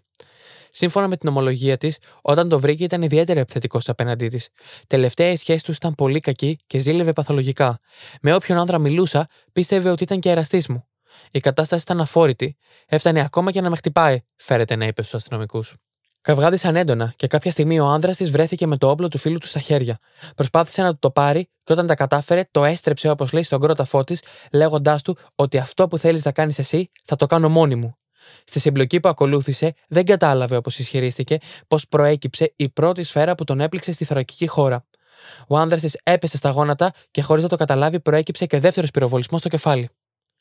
Σύμφωνα 0.71 1.09
με 1.09 1.17
την 1.17 1.29
ομολογία 1.29 1.77
της, 1.77 1.99
όταν 2.23 2.49
το 2.49 2.61
βρήκε 2.61 2.85
ήταν 2.85 3.03
ιδιαίτερα 3.03 3.41
επιθετικός 3.41 3.89
απέναντί 3.89 4.29
της. 4.29 4.49
Τελευταία 4.87 5.31
η 5.31 5.37
σχέση 5.37 5.65
του 5.65 5.73
ήταν 5.73 5.95
πολύ 5.95 6.21
κακή 6.21 6.59
και 6.67 6.79
ζήλευε 6.79 7.13
παθολογικά. 7.13 7.79
Με 8.21 8.35
όποιον 8.35 8.59
άνδρα 8.59 8.79
μιλούσα, 8.79 9.29
πίστευε 9.53 9.91
ότι 9.91 10.03
ήταν 10.03 10.21
και 10.21 10.31
εραστή 10.31 10.65
μου. 10.69 10.85
Η 11.31 11.41
κατάσταση 11.41 11.83
ήταν 11.83 12.01
αφόρητη. 12.01 12.57
Έφτανε 12.87 13.21
ακόμα 13.21 13.51
και 13.51 13.61
να 13.61 13.71
με 13.71 13.77
χτυπάει, 13.77 14.21
φέρεται 14.37 14.77
να 14.77 14.87
είπε 14.87 15.03
στους 15.03 15.15
αστυνομικούς. 15.15 15.75
Καυγάδισαν 16.23 16.77
έντονα 16.77 17.13
και 17.17 17.27
κάποια 17.27 17.51
στιγμή 17.51 17.81
ο 17.81 17.87
άνδρας 17.87 18.17
της 18.17 18.31
βρέθηκε 18.31 18.67
με 18.67 18.77
το 18.77 18.91
όπλο 18.91 19.09
του 19.09 19.19
φίλου 19.19 19.39
του 19.39 19.47
στα 19.47 19.61
χέρια. 19.61 19.99
Προσπάθησε 20.37 20.83
να 20.83 20.91
του 20.93 20.99
το 20.99 21.11
πάρει 21.11 21.49
και 21.63 21.73
όταν 21.73 21.87
τα 21.87 21.95
κατάφερε, 21.95 22.45
το 22.51 22.65
έστρεψε 22.65 23.11
όπως 23.11 23.33
λέει 23.33 23.43
στον 23.43 23.61
κρόταφό 23.61 24.05
της, 24.05 24.23
λέγοντάς 24.53 25.03
του 25.03 25.19
ότι 25.35 25.59
αυτό 25.59 25.89
που 25.89 25.99
θέλεις 25.99 26.25
να 26.25 26.33
κάνεις 26.33 26.59
εσύ 26.59 26.91
θα 27.05 27.17
το 27.17 27.27
κάνω 27.27 27.49
μόνη 27.49 27.75
μου. 27.75 27.95
Στη 28.45 28.61
συμπλοκή 28.61 29.01
που 29.01 29.09
ακολούθησε, 29.09 29.75
δεν 29.89 30.05
κατάλαβε, 30.05 30.57
όπως 30.57 30.79
ισχυρίστηκε, 30.79 31.39
πως 31.69 31.89
προέκυψε 31.89 32.53
η 32.57 32.69
πρώτη 32.69 33.03
σφαίρα 33.03 33.35
που 33.35 33.45
τον 33.45 33.61
έπληξε 33.61 33.93
στη 33.93 34.05
θωρακική 34.05 34.47
χώρα. 34.47 34.85
Ο 35.49 35.57
άνδρας 35.57 35.81
της 35.81 35.99
έπεσε 36.03 36.37
στα 36.37 36.51
γόνατα 36.51 36.93
και 37.11 37.23
χωρίς 37.23 37.43
να 37.43 37.49
το 37.49 37.57
καταλάβει, 37.57 38.01
προέκυψε 38.01 38.47
και 38.47 38.59
δεύτερος 38.59 38.91
πυροβολισμός 38.91 39.41
στο 39.41 39.49
κεφάλι. 39.49 39.89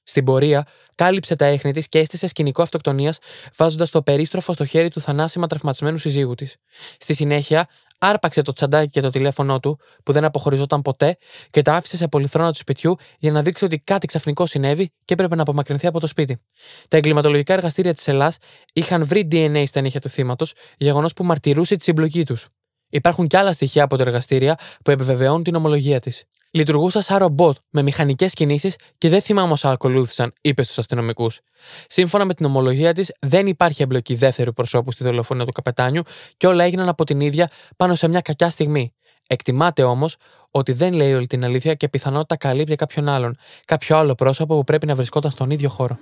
Στην 0.03 0.23
πορεία, 0.23 0.65
κάλυψε 0.95 1.35
τα 1.35 1.45
έχνη 1.45 1.71
της 1.71 1.89
και 1.89 1.99
έστησε 1.99 2.27
σκηνικό 2.27 2.61
αυτοκτονίας, 2.61 3.17
βάζοντας 3.55 3.89
το 3.89 4.01
περίστροφο 4.01 4.53
στο 4.53 4.65
χέρι 4.65 4.89
του 4.89 5.01
θανάσιμα 5.01 5.47
τραυματισμένου 5.47 5.97
συζύγου 5.97 6.35
της. 6.35 6.55
Στη 6.97 7.13
συνέχεια, 7.13 7.67
άρπαξε 7.99 8.41
το 8.41 8.53
τσαντάκι 8.53 8.89
και 8.89 9.01
το 9.01 9.09
τηλέφωνό 9.09 9.59
του, 9.59 9.79
που 10.03 10.11
δεν 10.11 10.23
αποχωριζόταν 10.23 10.81
ποτέ, 10.81 11.17
και 11.49 11.61
τα 11.61 11.75
άφησε 11.75 11.97
σε 11.97 12.07
πολυθρόνα 12.07 12.51
του 12.51 12.57
σπιτιού 12.57 12.95
για 13.19 13.31
να 13.31 13.41
δείξει 13.41 13.65
ότι 13.65 13.79
κάτι 13.79 14.07
ξαφνικό 14.07 14.45
συνέβη 14.45 14.91
και 15.05 15.13
έπρεπε 15.13 15.35
να 15.35 15.41
απομακρυνθεί 15.41 15.87
από 15.87 15.99
το 15.99 16.07
σπίτι. 16.07 16.41
Τα 16.87 16.97
εγκληματολογικά 16.97 17.53
εργαστήρια 17.53 17.93
της 17.93 18.07
Ελλάς 18.07 18.37
είχαν 18.73 19.05
βρει 19.05 19.27
DNA 19.31 19.63
στα 19.65 19.81
νύχια 19.81 19.99
του 19.99 20.09
θύματος, 20.09 20.53
γεγονός 20.77 21.13
που 21.13 21.23
μαρτυρούσε 21.23 21.75
τη 21.75 21.83
συμπλοκή 21.83 22.25
τους. 22.25 22.47
Υπάρχουν 22.89 23.27
και 23.27 23.37
άλλα 23.37 23.53
στοιχεία 23.53 23.83
από 23.83 23.97
τα 23.97 24.03
εργαστήρια 24.03 24.57
που 24.83 24.91
επιβεβαιώνουν 24.91 25.43
την 25.43 25.55
ομολογία 25.55 25.99
της. 25.99 26.23
Λειτουργούσα 26.51 27.01
σαν 27.01 27.17
ρομπότ 27.17 27.57
με 27.69 27.81
μηχανικές 27.81 28.33
κινήσεις 28.33 28.75
και 28.97 29.09
δεν 29.09 29.21
θυμάμαι 29.21 29.51
όσα 29.51 29.71
ακολούθησαν, 29.71 30.33
είπε 30.41 30.63
στους 30.63 30.77
αστυνομικούς. 30.77 31.39
Σύμφωνα 31.87 32.25
με 32.25 32.33
την 32.33 32.45
ομολογία 32.45 32.93
της, 32.93 33.13
δεν 33.19 33.47
υπάρχει 33.47 33.81
εμπλοκή 33.81 34.15
δεύτερου 34.15 34.53
προσώπου 34.53 34.91
στη 34.91 35.03
δολοφονία 35.03 35.45
του 35.45 35.51
καπετάνιου 35.51 36.01
και 36.37 36.47
όλα 36.47 36.63
έγιναν 36.63 36.87
από 36.87 37.03
την 37.03 37.19
ίδια 37.19 37.49
πάνω 37.75 37.95
σε 37.95 38.07
μια 38.07 38.21
κακιά 38.21 38.49
στιγμή. 38.49 38.93
Εκτιμάται 39.27 39.83
όμως 39.83 40.15
ότι 40.51 40.71
δεν 40.71 40.93
λέει 40.93 41.13
όλη 41.13 41.27
την 41.27 41.43
αλήθεια 41.43 41.73
και 41.73 41.89
πιθανότητα 41.89 42.37
καλύπτει 42.37 42.75
κάποιον 42.75 43.07
άλλον, 43.07 43.35
κάποιο 43.65 43.97
άλλο 43.97 44.15
πρόσωπο 44.15 44.55
που 44.55 44.63
πρέπει 44.63 44.85
να 44.85 44.95
βρισκόταν 44.95 45.31
στον 45.31 45.49
ίδιο 45.49 45.69
χώρο. 45.69 45.97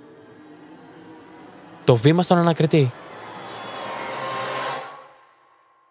Το 1.84 1.96
βήμα 1.96 2.22
στον 2.22 2.38
ανακριτή. 2.38 2.92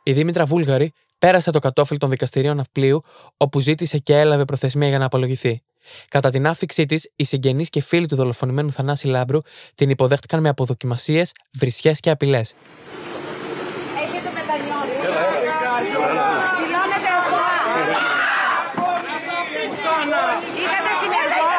Η 0.03 0.13
Δήμητρα 0.13 0.45
Βούλγαρη 0.45 0.93
πέρασε 1.19 1.51
το 1.51 1.59
κατόφλι 1.59 1.97
των 1.97 2.09
δικαστηρίων 2.09 2.55
Ναυπλίου, 2.55 3.03
όπου 3.37 3.59
ζήτησε 3.59 3.97
και 3.97 4.17
έλαβε 4.19 4.45
προθεσμία 4.45 4.87
για 4.87 4.97
να 4.97 5.05
απολογηθεί. 5.05 5.61
Κατά 6.09 6.29
την 6.29 6.47
άφηξή 6.47 6.85
της, 6.85 7.09
οι 7.15 7.23
συγγενείς 7.23 7.69
και 7.69 7.81
φίλοι 7.81 8.05
του 8.05 8.15
δολοφονημένου 8.15 8.71
Θανάση 8.71 9.07
Λάμπρου 9.07 9.39
την 9.75 9.89
υποδέχτηκαν 9.89 10.41
με 10.41 10.49
αποδοκιμασίες, 10.49 11.31
βρισιές 11.53 11.99
και 11.99 12.09
απειλές. 12.09 12.53
Έχετε 14.03 14.29
μετανιώσει. 14.37 14.95
Δηλώνετε 16.59 17.09
αυτό. 17.19 17.39
Είχατε 20.63 20.91
συνεργό. 21.01 21.49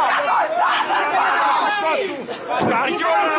Καριόλα! 2.72 3.38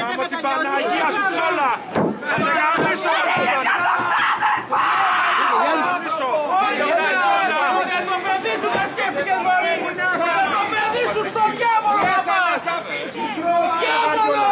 Γάμο 0.00 0.24
την 0.32 0.40
Παναγία 0.44 1.08
σου 1.14 1.22
ψόλα! 1.30 1.70
Θα 2.28 2.36
σε 2.44 2.50
γαμίσω! 2.58 3.14
Για 7.90 8.00
το 8.08 8.16
παιδί 8.24 8.54
σου 8.60 8.68
δεν 8.76 8.86
σκέφτηκες 8.92 9.40
μωρή! 9.46 9.74
Για 9.98 10.44
το 10.54 10.60
παιδί 10.72 11.02
σου 11.12 11.22
στο 11.32 11.42
διάβολο 11.56 12.02
να 12.10 12.18
πας! 12.28 12.62
Διάβολο! 13.82 14.50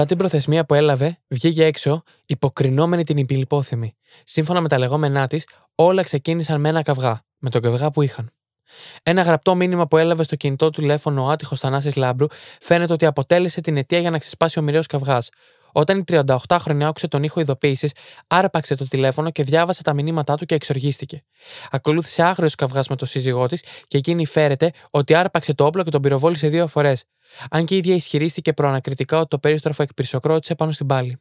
Μετά 0.00 0.12
την 0.12 0.20
προθεσμία 0.20 0.64
που 0.64 0.74
έλαβε, 0.74 1.18
βγήκε 1.28 1.64
έξω, 1.64 2.02
υποκρινόμενη 2.26 3.04
την 3.04 3.16
υπηλυπόθυμη. 3.16 3.96
Σύμφωνα 4.24 4.60
με 4.60 4.68
τα 4.68 4.78
λεγόμενά 4.78 5.26
της, 5.26 5.46
όλα 5.74 6.02
ξεκίνησαν 6.02 6.60
με 6.60 6.68
ένα 6.68 6.82
καυγά, 6.82 7.24
με 7.38 7.50
τον 7.50 7.60
καυγά 7.60 7.90
που 7.90 8.02
είχαν. 8.02 8.30
Ένα 9.02 9.22
γραπτό 9.22 9.54
μήνυμα 9.54 9.86
που 9.86 9.96
έλαβε 9.96 10.22
στο 10.22 10.36
κινητό 10.36 10.70
του 10.70 10.80
τηλέφωνο 10.80 11.24
ο 11.24 11.28
άτυχος 11.28 11.60
Θανάσης 11.60 11.96
Λάμπρου 11.96 12.26
φαίνεται 12.60 12.92
ότι 12.92 13.06
αποτέλεσε 13.06 13.60
την 13.60 13.76
αιτία 13.76 13.98
για 13.98 14.10
να 14.10 14.18
ξεσπάσει 14.18 14.58
ο 14.58 14.62
μοιραίος 14.62 14.86
καυγάς. 14.86 15.28
Όταν 15.72 15.98
η 15.98 16.04
38χρονη 16.06 16.82
άκουσε 16.82 17.08
τον 17.08 17.22
ήχο 17.22 17.40
ειδοποίησης, 17.40 17.92
άρπαξε 18.26 18.74
το 18.74 18.88
τηλέφωνο 18.88 19.30
και 19.30 19.42
διάβασε 19.42 19.82
τα 19.82 19.92
μηνύματά 19.92 20.36
του 20.36 20.46
και 20.46 20.54
εξοργίστηκε. 20.54 21.22
Ακολούθησε 21.70 22.22
άγριος 22.22 22.54
καυγάς 22.54 22.88
με 22.88 22.96
τον 22.96 23.08
σύζυγό 23.08 23.46
της 23.46 23.64
και 23.86 23.98
εκείνη 23.98 24.26
φέρεται 24.26 24.70
ότι 24.90 25.14
άρπαξε 25.14 25.54
το 25.54 25.64
όπλο 25.64 25.82
και 25.82 25.90
τον 25.90 26.00
πυροβόλησε 26.00 26.48
δύο 26.48 26.66
φορές. 26.66 27.04
Αν 27.50 27.64
και 27.64 27.74
η 27.74 27.78
ίδια 27.78 27.94
ισχυρίστηκε 27.94 28.52
προανακριτικά 28.52 29.18
ότι 29.18 29.28
το 29.28 29.38
περίστροφο 29.38 29.82
εκπυρσοκρότησε 29.82 30.54
πάνω 30.54 30.72
στην 30.72 30.86
πάλη. 30.86 31.20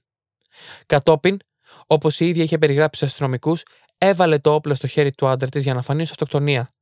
Κατόπιν, 0.85 1.37
όπως 1.87 2.19
η 2.19 2.27
ίδια 2.27 2.43
είχε 2.43 2.57
περιγράψει 2.57 2.99
στους 2.99 3.09
αστυνομικούς, 3.09 3.63
έβαλε 3.97 4.37
το 4.37 4.53
όπλο 4.53 4.75
στο 4.75 4.87
χέρι 4.87 5.11
του 5.11 5.27
άντρα 5.27 5.49
της 5.49 5.63
για 5.63 5.73
να 5.73 5.81
φανεί 5.81 6.01
ως 6.01 6.09
αυτοκτονία. 6.09 6.73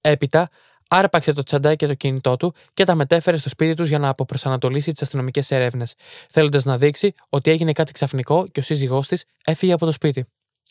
Έπειτα, 0.00 0.48
άρπαξε 0.88 1.32
το 1.32 1.42
τσαντάκι 1.42 1.76
και 1.76 1.86
το 1.86 1.94
κινητό 1.94 2.36
του 2.36 2.54
και 2.74 2.84
τα 2.84 2.94
μετέφερε 2.94 3.36
στο 3.36 3.48
σπίτι 3.48 3.74
τους 3.74 3.88
για 3.88 3.98
να 3.98 4.08
αποπροσανατολίσει 4.08 4.92
τις 4.92 5.02
αστυνομικές 5.02 5.50
έρευνες, 5.50 5.94
θέλοντας 6.30 6.64
να 6.64 6.78
δείξει 6.78 7.12
ότι 7.28 7.50
έγινε 7.50 7.72
κάτι 7.72 7.92
ξαφνικό 7.92 8.46
και 8.52 8.60
ο 8.60 8.62
σύζυγός 8.62 9.08
της 9.08 9.24
έφυγε 9.44 9.72
από 9.72 9.84
το 9.84 9.92
σπίτι. 9.92 10.26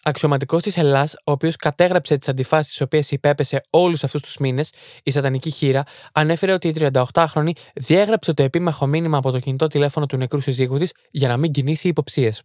Αξιωματικός 0.06 0.62
της 0.62 0.78
Ελλάς, 0.78 1.14
ο 1.14 1.32
οποίος 1.32 1.56
κατέγραψε 1.56 2.18
τις 2.18 2.28
αντιφάσεις 2.28 2.78
τι 2.78 2.84
οποίες 2.84 3.12
υπέπεσε 3.12 3.62
όλους 3.70 4.04
αυτούς 4.04 4.22
τους 4.22 4.38
μήνες, 4.38 4.72
η 5.04 5.12
σατανική 5.12 5.50
χείρα, 5.50 5.84
ανέφερε 6.14 6.54
ότι 6.54 6.68
η 6.68 6.74
38χρονη 6.76 7.52
διέγραψε 7.76 8.34
το 8.34 8.44
επίμαχο 8.44 8.88
μήνυμα 8.88 9.18
από 9.18 9.32
το 9.32 9.40
κινητό 9.40 9.68
τηλέφωνο 9.68 10.06
του 10.06 10.18
νεκρού 10.18 10.42
συζύγου 10.42 10.78
της 10.78 10.94
για 11.12 11.28
να 11.28 11.38
μην 11.38 11.52
κινήσει 11.52 11.88
υποψίες. 11.88 12.42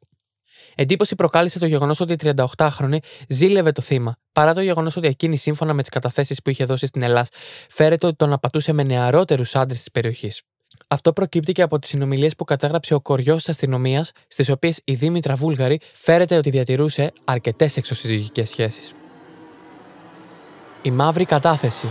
Εντύπωση 0.75 1.15
προκάλεσε 1.15 1.59
το 1.59 1.67
γεγονός 1.67 2.01
ότι 2.01 2.13
η 2.13 2.17
38χρονη 2.23 2.99
ζήλευε 3.29 3.73
το 3.73 3.83
θύμα, 3.83 4.17
παρά 4.33 4.55
το 4.55 4.61
γεγονός 4.61 4.97
ότι 4.97 5.07
εκείνη, 5.07 5.37
σύμφωνα 5.37 5.73
με 5.73 5.81
τις 5.81 5.91
καταθέσεις 5.91 6.43
που 6.43 6.51
είχε 6.51 6.65
δώσει 6.65 6.87
στην 6.87 7.03
Ελλάδα, 7.03 7.29
φέρεται 7.69 8.07
ότι 8.07 8.17
τον 8.17 8.33
απατούσε 8.33 8.73
με 8.73 8.83
νεαρότερους 8.83 9.55
άντρες 9.55 9.79
της 9.79 9.91
περιοχής. 9.91 10.43
Αυτό 10.91 11.13
προκύπτει 11.13 11.53
και 11.53 11.63
από 11.63 11.79
τις 11.79 11.91
συνομιλίες 11.91 12.35
που 12.35 12.45
κατάγραψε 12.45 12.95
ο 12.95 13.01
κοριός 13.01 13.37
της 13.37 13.49
αστυνομίας, 13.49 14.13
στις 14.29 14.49
οποίες 14.49 14.81
η 14.85 14.95
Δήμητρα 14.95 15.35
Βούλγαρη 15.35 15.81
φέρεται 15.93 16.37
ότι 16.37 16.51
διατηρούσε 16.51 17.13
αρκετές 17.25 17.77
εξωσυζυγικές 17.77 18.49
σχέσεις. 18.49 18.95
Η 20.83 20.91
μαύρη 20.91 21.25
κατάθεση. 21.25 21.87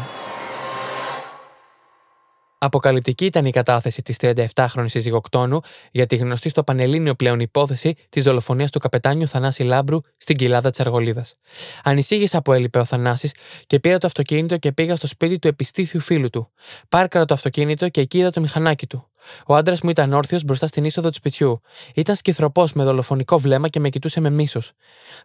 Αποκαλυπτική 2.60 3.26
ήταν 3.26 3.46
η 3.46 3.52
κατάθεση 3.52 4.02
της 4.02 4.16
37χρονη 4.20 4.86
σύζυγοκτόνου 4.86 5.60
για 5.92 6.06
τη 6.06 6.16
γνωστή 6.16 6.50
στο 6.50 6.64
Πανελλήνιο 6.64 7.16
πλέον 7.16 7.40
υπόθεση 7.40 7.96
της 8.10 8.24
δολοφονίας 8.24 8.72
του 8.72 8.80
καπετάνιου 8.80 9.28
Θανάση 9.28 9.64
Λάμπρου 9.64 10.00
στην 10.18 10.36
κοιλάδα 10.36 10.70
της 10.70 10.80
Αργολίδας. 10.80 11.36
Ανησύγησα 11.84 12.42
που 12.42 12.54
έλειπε 12.54 12.80
ο 12.80 12.86
Θανάσης 12.86 13.32
και 13.68 13.80
πήρα 13.80 13.98
το 13.98 14.08
αυτοκίνητο 14.08 14.58
και 14.58 14.72
πήγα 14.72 14.96
στο 14.96 15.08
σπίτι 15.08 15.40
του 15.40 15.48
επιστήθιου 15.48 16.00
φίλου 16.00 16.30
του. 16.30 16.52
Πάρκαρα 16.90 17.26
το 17.26 17.34
αυτοκίνητο 17.34 17.90
και 17.90 18.02
εκεί 18.02 18.18
είδα 18.18 18.32
το 18.32 18.42
μηχανάκι 18.42 18.88
του. 18.88 19.10
Ο 19.46 19.56
άντρας 19.56 19.82
μου 19.82 19.90
ήταν 19.90 20.14
όρθιος 20.14 20.44
μπροστά 20.44 20.68
στην 20.68 20.86
είσοδο 20.86 21.10
του 21.10 21.16
σπιτιού. 21.16 21.62
Ήταν 21.96 22.16
σκυθροπός 22.16 22.74
με 22.74 22.84
δολοφονικό 22.84 23.40
βλέμμα 23.40 23.68
και 23.68 23.80
με 23.80 23.90
κοιτούσε 23.90 24.20
με 24.20 24.30
μίσος. 24.30 24.72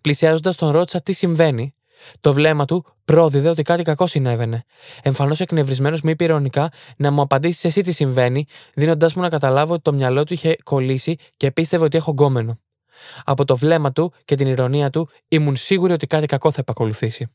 Πλησιάζοντας 0.00 0.56
τον 0.56 0.70
ρώτησα 0.70 1.00
τι 1.02 1.12
συμβαίνει. 1.12 1.74
Το 2.20 2.32
βλέμμα 2.32 2.64
του 2.64 2.84
πρόδιδε 3.04 3.48
ότι 3.48 3.62
κάτι 3.62 3.82
κακό 3.82 4.06
συνέβαινε. 4.06 4.64
Εμφανώς 5.02 5.40
εκνευρισμένος 5.40 6.00
μου 6.00 6.10
είπε 6.10 6.24
ηρωνικά 6.24 6.68
να 6.96 7.10
μου 7.10 7.22
απαντήσεις 7.22 7.64
εσύ 7.64 7.82
τι 7.82 7.92
συμβαίνει, 7.92 8.44
δίνοντάς 8.74 9.14
μου 9.14 9.22
να 9.22 9.28
καταλάβω 9.28 9.72
ότι 9.72 9.82
το 9.82 9.92
μυαλό 9.92 10.24
του 10.24 10.32
είχε 10.32 10.56
κολλήσει 10.62 11.16
και 11.36 11.50
πίστευε 11.50 11.84
ότι 11.84 11.96
έχω 11.96 12.10
γκόμενο. 12.10 12.60
Από 13.24 13.44
το 13.44 13.56
βλέμμα 13.56 13.92
του 13.92 14.12
και 14.24 14.34
την 14.34 14.46
ηρωνία 14.46 14.90
του 14.90 15.08
ήμουν 15.28 15.56
σίγουρη 15.56 15.92
ότι 15.92 16.06
κάτι 16.06 16.26
κακό 16.26 16.50
θα 16.50 16.60
επακολουθήσει. 16.60 17.30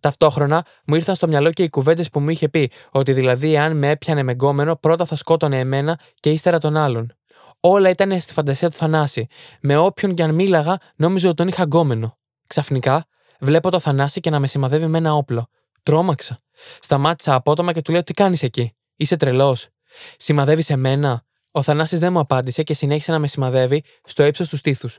Ταυτόχρονα 0.00 0.64
μου 0.86 0.94
ήρθαν 0.94 1.14
στο 1.14 1.26
μυαλό 1.26 1.52
και 1.52 1.62
οι 1.62 1.68
κουβέντες 1.68 2.08
που 2.08 2.20
μου 2.20 2.28
είχε 2.28 2.48
πει, 2.48 2.70
ότι 2.90 3.12
δηλαδή 3.12 3.58
αν 3.58 3.76
με 3.76 3.90
έπιανε 3.90 4.22
με 4.22 4.32
γκόμενο, 4.32 4.76
πρώτα 4.76 5.04
θα 5.04 5.16
σκότωνε 5.16 5.58
εμένα 5.58 5.98
και 6.20 6.30
ύστερα 6.30 6.58
τον 6.58 6.76
άλλον. 6.76 7.14
Όλα 7.60 7.88
ήταν 7.90 8.20
στη 8.20 8.32
φαντασία 8.32 8.70
του 8.70 8.76
Θανάση. 8.76 9.26
Με 9.60 9.76
όποιον 9.76 10.14
και 10.14 10.22
αν 10.22 10.34
μίλαγα, 10.34 10.78
νόμιζα 10.96 11.26
ότι 11.26 11.36
τον 11.36 11.48
είχα 11.48 11.62
γκόμενο. 11.62 12.18
Ξαφνικά, 12.46 13.04
βλέπω 13.40 13.70
το 13.70 13.80
Θανάση 13.80 14.20
και 14.20 14.30
να 14.30 14.38
με 14.38 14.46
σημαδεύει 14.46 14.86
με 14.86 14.98
ένα 14.98 15.14
όπλο. 15.14 15.48
Τρόμαξα. 15.82 16.38
Σταμάτησα 16.80 17.34
απότομα 17.34 17.72
και 17.72 17.82
του 17.82 17.92
λέω: 17.92 18.02
Τι 18.02 18.12
κάνεις 18.12 18.42
εκεί, 18.42 18.76
είσαι 18.96 19.16
τρελός. 19.16 19.68
Σημαδεύεις 20.16 20.70
εμένα; 20.70 21.24
Ο 21.50 21.62
Θανάσης 21.62 21.98
δεν 21.98 22.12
μου 22.12 22.18
απάντησε 22.18 22.62
και 22.62 22.74
συνέχισε 22.74 23.12
να 23.12 23.18
με 23.18 23.26
σημαδεύει 23.26 23.84
στο 24.04 24.24
ύψος 24.24 24.48
του 24.48 24.56
στήθους. 24.56 24.98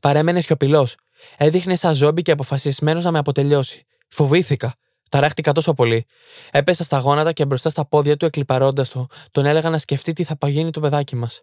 Παρέμενε 0.00 0.40
σιωπηλός. 0.40 0.96
Έδειχνε 1.36 1.76
σαν 1.76 1.94
ζόμπι 1.94 2.22
και 2.22 2.30
αποφασισμένος 2.30 3.04
να 3.04 3.10
με 3.10 3.18
αποτελειώσει. 3.18 3.86
Φοβήθηκα. 4.08 4.74
Ταράχτηκα 5.10 5.52
τόσο 5.52 5.72
πολύ. 5.72 6.06
Έπεσα 6.50 6.84
στα 6.84 6.98
γόνατα 6.98 7.32
και 7.32 7.44
μπροστά 7.44 7.70
στα 7.70 7.86
πόδια 7.86 8.16
του, 8.16 8.24
εκλυπαρώντας 8.24 8.88
το, 8.88 9.06
τον 9.30 9.46
έλεγα 9.46 9.70
να 9.70 9.78
σκεφτεί 9.78 10.12
τι 10.12 10.24
θα 10.24 10.36
παγίνει 10.36 10.70
το 10.70 10.80
παιδάκι 10.80 11.16
μας. 11.16 11.40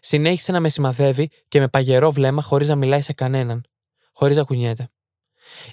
Συνέχισε 0.00 0.52
να 0.52 0.60
με 0.60 0.68
σημαδεύει 0.68 1.30
και 1.48 1.60
με 1.60 1.68
παγερό 1.68 2.12
βλέμμα 2.12 2.42
χωρίς 2.42 2.68
να 2.68 2.76
μιλάει 2.76 3.00
σε 3.02 3.12
κανέναν. 3.12 3.64
Χωρίς 4.12 4.36
να 4.36 4.42
κουνιέται. 4.42 4.90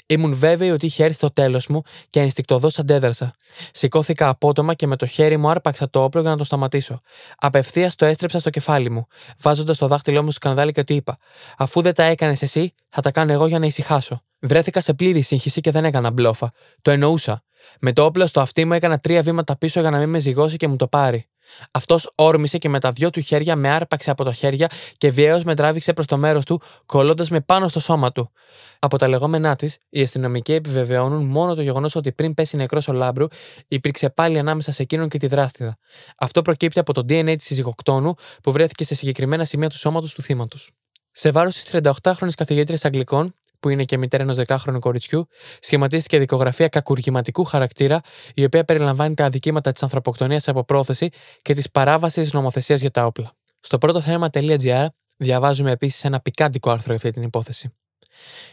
Ήμουν 0.06 0.36
βέβαιη 0.36 0.72
ότι 0.72 0.86
είχε 0.86 1.04
έρθει 1.04 1.20
το 1.20 1.32
τέλος 1.34 1.68
μου 1.68 1.82
και 2.10 2.20
ενστικτοδός 2.20 2.80
αντέδρασα. 2.80 3.34
Σηκώθηκα 3.72 4.30
απότομα 4.30 4.74
και 4.74 4.88
με 4.88 4.96
το 4.96 5.06
χέρι 5.06 5.38
μου 5.38 5.50
άρπαξα 5.50 5.90
το 5.90 6.04
όπλο 6.04 6.22
για 6.22 6.30
να 6.30 6.38
το 6.38 6.44
σταματήσω. 6.44 7.02
Απευθείας 7.38 7.96
το 7.96 8.06
έστρεψα 8.06 8.40
στο 8.40 8.50
κεφάλι 8.50 8.90
μου, 8.90 9.08
βάζοντας 9.40 9.78
το 9.78 9.88
δάχτυλό 9.88 10.24
μου 10.24 10.32
στο 10.32 10.32
σκανδάλι 10.32 10.72
και 10.72 10.84
του 10.84 10.94
είπα: 10.94 11.18
Αφού 11.58 11.82
δεν 11.82 11.94
τα 11.94 12.04
έκανες 12.04 12.42
εσύ, 12.42 12.74
θα 12.90 13.02
τα 13.02 13.12
κάνω 13.12 13.32
εγώ 13.32 13.48
για 13.48 13.60
να 13.60 13.66
ησυχάσω. 13.66 14.24
Βρέθηκα 14.40 14.82
σε 14.82 14.94
πλήρη 14.94 15.22
σύγχυση 15.22 15.62
και 15.62 15.72
δεν 15.72 15.86
έκανα 15.86 16.12
μπλόφα. 16.12 16.52
Το 16.82 16.92
εννοούσα. 16.92 17.44
Με 17.80 17.94
το 17.94 18.06
όπλο 18.06 18.28
στο 18.28 18.40
αυτί 18.40 18.66
μου 18.66 18.74
έκανα 18.74 19.00
τρία 19.00 19.22
βήματα 19.22 19.58
πίσω 19.58 19.80
για 19.80 19.90
να 19.90 19.98
μην 19.98 20.10
με 20.10 20.20
ζυγώσει 20.20 20.58
και 20.58 20.68
μου 20.68 20.76
το 20.76 20.88
πάρει. 20.88 21.29
Αυτός 21.72 22.12
όρμησε 22.16 22.58
και 22.58 22.70
με 22.70 22.80
τα 22.80 22.92
δυο 22.92 23.10
του 23.10 23.20
χέρια 23.22 23.56
με 23.56 23.70
άρπαξε 23.70 24.12
από 24.12 24.24
τα 24.24 24.34
χέρια 24.34 24.70
και 24.98 25.12
βιαίως 25.12 25.44
με 25.44 25.56
τράβηξε 25.56 25.94
προς 25.94 26.06
το 26.06 26.18
μέρος 26.18 26.46
του, 26.46 26.62
κολλώντας 26.86 27.30
με 27.30 27.42
πάνω 27.42 27.68
στο 27.68 27.80
σώμα 27.80 28.12
του. 28.12 28.32
Από 28.80 28.98
τα 28.98 29.08
λεγόμενά 29.08 29.56
της, 29.56 29.78
οι 29.90 30.02
αστυνομικοί 30.02 30.54
επιβεβαιώνουν 30.54 31.26
μόνο 31.26 31.56
το 31.56 31.62
γεγονός 31.62 31.96
ότι 31.96 32.12
πριν 32.12 32.34
πέσει 32.34 32.56
νεκρός 32.56 32.88
ο 32.88 32.94
Λάμπρου, 32.94 33.28
υπήρξε 33.68 34.10
πάλι 34.10 34.40
ανάμεσα 34.40 34.72
σε 34.72 34.82
εκείνον 34.82 35.10
και 35.10 35.18
τη 35.18 35.28
δράστηδα. 35.28 35.78
Αυτό 36.18 36.42
προκύπτει 36.42 36.80
από 36.80 36.94
το 36.94 37.02
DNA 37.02 37.34
της 37.38 37.46
συζυγοκτόνου 37.46 38.14
που 38.44 38.52
βρέθηκε 38.52 38.84
σε 38.84 38.96
συγκεκριμένα 38.96 39.46
σημεία 39.46 39.70
του 39.70 39.78
σώματος 39.78 40.14
του 40.14 40.22
θύματος. 40.22 40.72
Σε 41.12 41.32
βάρος 41.32 41.56
της 41.56 41.64
38χρονη 41.72 42.34
καθηγήτριας 42.38 42.86
Αγγλικών, 42.86 43.34
που 43.60 43.70
είναι 43.70 43.84
και 43.84 43.98
μητέρα 43.98 44.24
ενός 44.24 44.36
δεκάχρονου 44.36 44.80
κοριτσιού, 44.80 45.28
σχηματίστηκε 45.60 46.20
δικογραφία 46.20 46.68
κακουργηματικού 46.68 47.44
χαρακτήρα, 47.44 48.02
η 48.34 48.44
οποία 48.44 48.64
περιλαμβάνει 48.64 49.14
τα 49.14 49.26
αδικήματα 49.26 49.72
της 49.72 49.84
ανθρωποκτονίας 49.84 50.48
από 50.48 50.64
πρόθεση 50.64 51.10
και 51.42 51.54
της 51.54 51.72
παράβασης 51.72 52.30
τη 52.30 52.36
νομοθεσίας 52.36 52.82
για 52.82 52.92
τα 52.92 53.06
όπλα. 53.06 53.32
Στο 53.60 53.78
πρώτο 53.78 54.02
θέμα.gr 54.02 54.86
διαβάζουμε 55.18 55.72
επίσης 55.72 56.04
ένα 56.04 56.20
πικάντικο 56.20 56.72
άρθρο 56.72 56.86
για 56.86 56.96
αυτή 56.96 57.12
την 57.12 57.24
υπόθεση. 57.24 57.74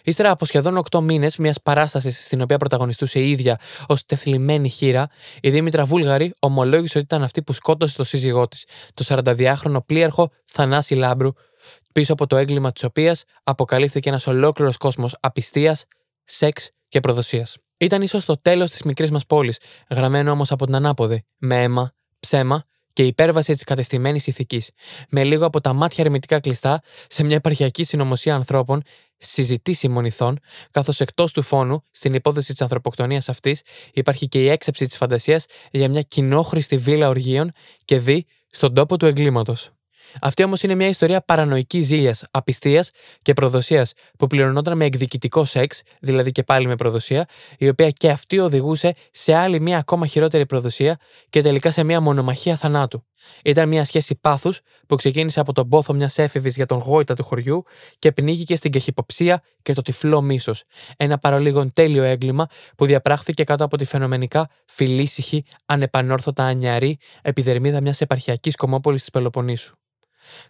Ύστερα 0.02 0.30
από 0.30 0.44
σχεδόν 0.44 0.82
8 0.90 1.00
μήνες 1.00 1.36
μιας 1.36 1.62
παράστασης 1.62 2.24
στην 2.24 2.40
οποία 2.40 2.56
πρωταγωνιστούσε 2.56 3.20
η 3.20 3.30
ίδια 3.30 3.60
ως 3.86 4.04
τεθλιμμένη 4.04 4.68
χείρα, 4.68 5.08
η 5.40 5.50
Δήμητρα 5.50 5.84
Βούλγαρη 5.84 6.34
ομολόγησε 6.38 6.98
ότι 6.98 7.06
ήταν 7.06 7.22
αυτή 7.22 7.42
που 7.42 7.52
σκότωσε 7.52 7.96
το 7.96 8.04
σύζυγό 8.04 8.48
της, 8.48 8.64
το 8.94 9.04
42χρονο 9.08 9.78
πλοίαρχο 9.86 10.30
Θανάση 10.46 10.94
Λάμπρου, 10.94 11.30
πίσω 11.96 12.12
από 12.12 12.26
το 12.26 12.36
έγκλημα 12.36 12.72
της 12.72 12.84
οποίας 12.84 13.24
αποκαλύφθηκε 13.42 14.08
ένας 14.08 14.26
ολόκληρος 14.26 14.76
κόσμος 14.76 15.16
απιστίας, 15.20 15.84
σεξ 16.24 16.70
και 16.88 17.00
προδοσίας. 17.00 17.56
Ήταν 17.76 18.02
ίσως 18.02 18.24
το 18.24 18.40
τέλος 18.40 18.70
της 18.70 18.82
μικρής 18.82 19.10
μας 19.10 19.26
πόλης, 19.26 19.58
γραμμένο 19.90 20.30
όμως 20.30 20.52
από 20.52 20.64
την 20.64 20.74
ανάποδη, 20.74 21.24
με 21.36 21.62
αίμα, 21.62 21.92
ψέμα 22.18 22.64
και 22.92 23.02
υπέρβαση 23.02 23.52
της 23.52 23.64
κατεστημένης 23.64 24.26
ηθικής, 24.26 24.70
με 25.10 25.24
λίγο 25.24 25.46
από 25.46 25.60
τα 25.60 25.72
μάτια 25.72 26.04
ερμητικά 26.04 26.40
κλειστά 26.40 26.80
σε 27.08 27.24
μια 27.24 27.36
επαρχιακή 27.36 27.84
συνωμοσία 27.84 28.34
ανθρώπων, 28.34 28.82
συζητήσιμων 29.16 30.04
ηθών, 30.04 30.38
καθώς 30.70 31.00
εκτός 31.00 31.32
του 31.32 31.42
φόνου, 31.42 31.82
στην 31.90 32.14
υπόθεση 32.14 32.52
της 32.52 32.60
ανθρωποκτονίας 32.60 33.28
αυτής, 33.28 33.62
υπάρχει 33.92 34.28
και 34.28 34.42
η 34.42 34.48
έξεψη 34.48 34.86
της 34.86 34.96
φαντασίας 34.96 35.46
για 35.70 35.88
μια 35.88 36.02
κοινόχρηστη 36.02 36.76
βίλα 36.76 37.08
οργείων 37.08 37.50
και 37.84 37.98
δι 37.98 38.26
στον 38.50 38.74
τόπο 38.74 38.96
του 38.96 39.06
εγκλήματος. 39.06 39.70
Αυτή 40.20 40.42
όμως 40.42 40.62
είναι 40.62 40.74
μια 40.74 40.88
ιστορία 40.88 41.20
παρανοϊκής 41.20 41.86
ζήλιας, 41.86 42.24
απιστίας 42.30 42.90
και 43.22 43.32
προδοσίας 43.32 43.92
που 44.18 44.26
πληρωνόταν 44.26 44.76
με 44.76 44.84
εκδικητικό 44.84 45.44
σεξ, 45.44 45.82
δηλαδή 46.00 46.32
και 46.32 46.42
πάλι 46.42 46.66
με 46.66 46.76
προδοσία, 46.76 47.26
η 47.58 47.68
οποία 47.68 47.90
και 47.90 48.10
αυτή 48.10 48.38
οδηγούσε 48.38 48.94
σε 49.10 49.34
άλλη 49.34 49.60
μια 49.60 49.78
ακόμα 49.78 50.06
χειρότερη 50.06 50.46
προδοσία 50.46 50.96
και 51.30 51.42
τελικά 51.42 51.70
σε 51.70 51.84
μια 51.84 52.00
μονομαχία 52.00 52.56
θανάτου. 52.56 53.04
Ήταν 53.44 53.68
μια 53.68 53.84
σχέση 53.84 54.14
πάθους 54.14 54.60
που 54.86 54.96
ξεκίνησε 54.96 55.40
από 55.40 55.52
τον 55.52 55.68
πόθο 55.68 55.94
μιας 55.94 56.18
έφηβης 56.18 56.56
για 56.56 56.66
τον 56.66 56.78
γόητα 56.78 57.14
του 57.14 57.24
χωριού 57.24 57.62
και 57.98 58.12
πνίγηκε 58.12 58.56
στην 58.56 58.70
κεχυποψία 58.70 59.42
και 59.62 59.72
το 59.72 59.82
τυφλό 59.82 60.22
μίσος. 60.22 60.64
Ένα 60.96 61.18
παρολίγον 61.18 61.72
τέλειο 61.72 62.02
έγκλημα 62.02 62.46
που 62.76 62.86
διαπράχθηκε 62.86 63.44
κάτω 63.44 63.64
από 63.64 63.76
τη 63.76 63.84
φαινομενικά 63.84 64.50
φιλήσυχη, 64.66 65.44
ανεπανόρθωτα 65.66 66.44
ανιαρή 66.44 66.98
επιδερμίδα 67.22 67.80
μιας 67.80 68.00
επαρχιακής 68.00 68.56
κομμόπολης 68.56 69.00
της 69.00 69.10
Πελοποννήσου. 69.10 69.76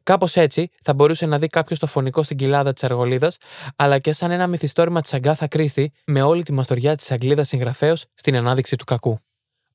Κάπως 0.02 0.36
έτσι 0.36 0.70
θα 0.82 0.94
μπορούσε 0.94 1.26
να 1.26 1.38
δει 1.38 1.46
κάποιος 1.46 1.78
το 1.78 1.86
φωνικό 1.86 2.22
στην 2.22 2.36
κοιλάδα 2.36 2.72
της 2.72 2.84
Αργολίδας, 2.84 3.36
αλλά 3.76 3.98
και 3.98 4.12
σαν 4.12 4.30
ένα 4.30 4.46
μυθιστόρημα 4.46 5.00
της 5.00 5.14
Αγκάθα 5.14 5.46
Κρίστη 5.46 5.92
με 6.04 6.22
όλη 6.22 6.42
τη 6.42 6.52
μαστοριά 6.52 6.96
της 6.96 7.10
Αγγλίδας 7.10 7.48
συγγραφέως 7.48 8.04
στην 8.14 8.36
ανάδειξη 8.36 8.76
του 8.76 8.84
κακού. 8.84 9.18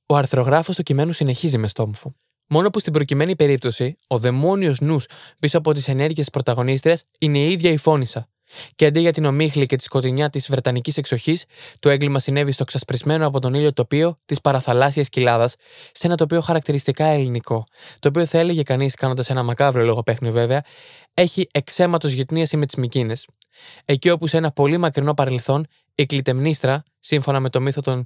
Ο 0.05 0.15
αρθρογράφος 0.15 0.75
του 0.75 0.83
κειμένου 0.83 1.11
συνεχίζει 1.13 1.57
με 1.57 1.67
στόμφο. 1.67 2.15
Μόνο 2.47 2.69
που 2.69 2.79
στην 2.79 2.93
προκειμένη 2.93 3.35
περίπτωση, 3.35 3.95
ο 4.07 4.17
δαιμόνιος 4.17 4.79
νους 4.79 5.05
πίσω 5.39 5.57
από 5.57 5.73
τις 5.73 5.87
ενέργειες 5.87 6.17
της 6.17 6.29
πρωταγωνίστριας 6.29 7.03
είναι 7.19 7.37
η 7.37 7.51
ίδια 7.51 7.71
η 7.71 7.77
φόνησα. 7.77 8.27
Και 8.75 8.85
αντί 8.85 8.99
για 8.99 9.11
την 9.11 9.25
ομίχλη 9.25 9.65
και 9.65 9.75
τη 9.75 9.83
σκοτεινιά 9.83 10.29
της 10.29 10.47
Βρετανικής 10.49 10.97
εξοχής, 10.97 11.45
το 11.79 11.89
έγκλημα 11.89 12.19
συνέβη 12.19 12.51
στο 12.51 12.63
ξασπρισμένο 12.63 13.27
από 13.27 13.39
τον 13.39 13.53
ήλιο 13.53 13.73
τοπίο 13.73 14.19
της 14.25 14.41
παραθαλάσσιας 14.41 15.09
κοιλάδας, 15.09 15.55
σε 15.91 16.07
ένα 16.07 16.15
τοπίο 16.15 16.41
χαρακτηριστικά 16.41 17.05
ελληνικό, 17.05 17.63
το 17.99 18.07
οποίο 18.07 18.25
θα 18.25 18.37
έλεγε 18.37 18.63
κανείς, 18.63 18.95
κάνοντας 18.95 19.29
ένα 19.29 19.43
μακάβριο 19.43 19.85
λογοπαίχνιο 19.85 20.31
βέβαια, 20.31 20.63
έχει 21.13 21.47
εξαίματος 21.51 22.11
γυτνίαση 22.11 22.57
με 22.57 22.65
τις 22.65 22.75
Μικίνες. 22.75 23.27
Εκεί 23.85 24.09
όπου 24.09 24.27
σε 24.27 24.37
ένα 24.37 24.51
πολύ 24.51 24.77
μακρινό 24.77 25.13
παρελθόν 25.13 25.67
η 25.95 26.05
Κλητεμνίστρα, 26.05 26.83
σύμφωνα 26.99 27.39
με 27.39 27.49
το 27.49 27.61
μύθο 27.61 27.81
των 27.81 28.05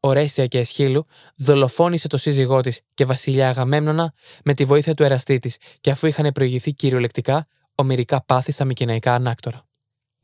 Ορέστια 0.00 0.46
και 0.46 0.58
Εσχύλου, 0.58 1.06
δολοφόνησε 1.36 2.08
το 2.08 2.16
σύζυγό 2.16 2.60
της 2.60 2.80
και 2.94 3.04
βασιλιά 3.04 3.48
Αγαμέμνονα 3.48 4.12
με 4.44 4.54
τη 4.54 4.64
βοήθεια 4.64 4.94
του 4.94 5.02
εραστή 5.02 5.38
της, 5.38 5.56
και 5.80 5.90
αφού 5.90 6.06
είχαν 6.06 6.32
προηγηθεί 6.32 6.72
κυριολεκτικά 6.72 7.46
ομοιρικά 7.74 8.24
πάθη 8.24 8.52
στα 8.52 8.64
μικυναϊκά 8.64 9.14
ανάκτορα. 9.14 9.66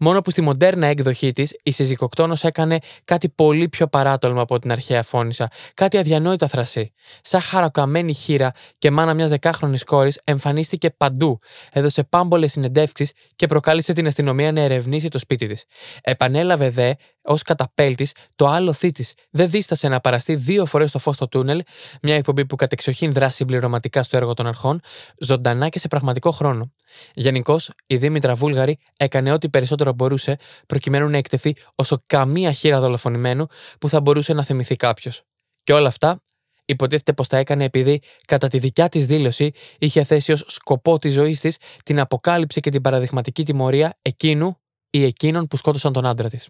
Μόνο 0.02 0.20
που 0.20 0.30
στη 0.30 0.40
μοντέρνα 0.40 0.86
έκδοχή 0.86 1.32
της, 1.32 1.56
η 1.62 1.70
συζυγοκτόνος 1.70 2.44
έκανε 2.44 2.78
κάτι 3.04 3.28
πολύ 3.28 3.68
πιο 3.68 3.86
παράτολμο 3.88 4.42
από 4.42 4.58
την 4.58 4.72
αρχαία 4.72 5.02
φώνησα, 5.02 5.50
κάτι 5.74 5.98
αδιανόητα 5.98 6.48
θρασί. 6.48 6.92
Σαν 7.22 7.40
χαροκαμένη 7.40 8.12
χείρα 8.12 8.52
και 8.78 8.90
μάνα 8.90 9.14
μιας 9.14 9.28
δεκάχρονης 9.28 9.84
κόρης 9.84 10.20
εμφανίστηκε 10.24 10.90
παντού, 10.90 11.38
έδωσε 11.72 12.04
πάμπολες 12.04 12.52
συνεντεύξεις 12.52 13.12
και 13.36 13.46
προκάλεσε 13.46 13.92
την 13.92 14.06
αστυνομία 14.06 14.52
να 14.52 14.60
ερευνήσει 14.60 15.08
το 15.08 15.18
σπίτι 15.18 15.46
της. 15.46 15.64
Επανέλαβε 16.02 16.70
δε, 16.70 16.92
ως 17.22 17.42
καταπέλτης, 17.42 18.12
το 18.36 18.46
άλλο 18.46 18.72
θή 18.72 18.92
της. 18.92 19.14
Δεν 19.30 19.50
δίστασε 19.50 19.88
να 19.88 20.00
παραστεί 20.00 20.34
δύο 20.34 20.66
φορές 20.66 20.88
στο 20.88 20.98
φως 20.98 21.14
στο 21.14 21.28
τούνελ, 21.28 21.62
μια 22.02 22.14
εκπομπή 22.14 22.46
που 22.46 22.56
κατεξοχήν 22.56 23.12
δράσει 23.12 23.34
συμπληρωματικά 23.34 24.02
στο 24.02 24.16
έργο 24.16 24.34
των 24.34 24.46
αρχών, 24.46 24.80
ζωντανά 25.18 25.68
και 25.68 25.78
σε 25.78 25.88
πραγματικό 25.88 26.30
χρόνο. 26.30 26.72
Γενικώς, 27.14 27.70
η 27.86 27.96
Δήμητρα 27.96 28.34
Βούλγαρη 28.34 28.78
έκανε 28.96 29.32
ό,τι 29.32 29.48
περισσότερο 29.48 29.89
μπορούσε 29.92 30.36
προκειμένου 30.66 31.08
να 31.08 31.16
εκτεθεί 31.16 31.54
όσο 31.74 32.02
καμία 32.06 32.52
χείρα 32.52 32.80
δολοφονημένου 32.80 33.46
που 33.80 33.88
θα 33.88 34.00
μπορούσε 34.00 34.32
να 34.32 34.44
θυμηθεί 34.44 34.76
κάποιος. 34.76 35.22
Και 35.62 35.72
όλα 35.72 35.88
αυτά 35.88 36.22
υποτίθεται 36.64 37.12
πως 37.12 37.28
τα 37.28 37.36
έκανε 37.36 37.64
επειδή, 37.64 38.00
κατά 38.26 38.48
τη 38.48 38.58
δικιά 38.58 38.88
της 38.88 39.06
δήλωση, 39.06 39.50
είχε 39.78 40.04
θέσει 40.04 40.32
ως 40.32 40.44
σκοπό 40.46 40.98
της 40.98 41.12
ζωής 41.12 41.40
της 41.40 41.56
την 41.84 42.00
αποκάλυψη 42.00 42.60
και 42.60 42.70
την 42.70 42.80
παραδειγματική 42.80 43.44
τιμωρία 43.44 43.98
εκείνου 44.02 44.56
ή 44.90 45.04
εκείνων 45.04 45.46
που 45.46 45.56
σκότωσαν 45.56 45.92
τον 45.92 46.06
άντρα 46.06 46.28
της. 46.28 46.48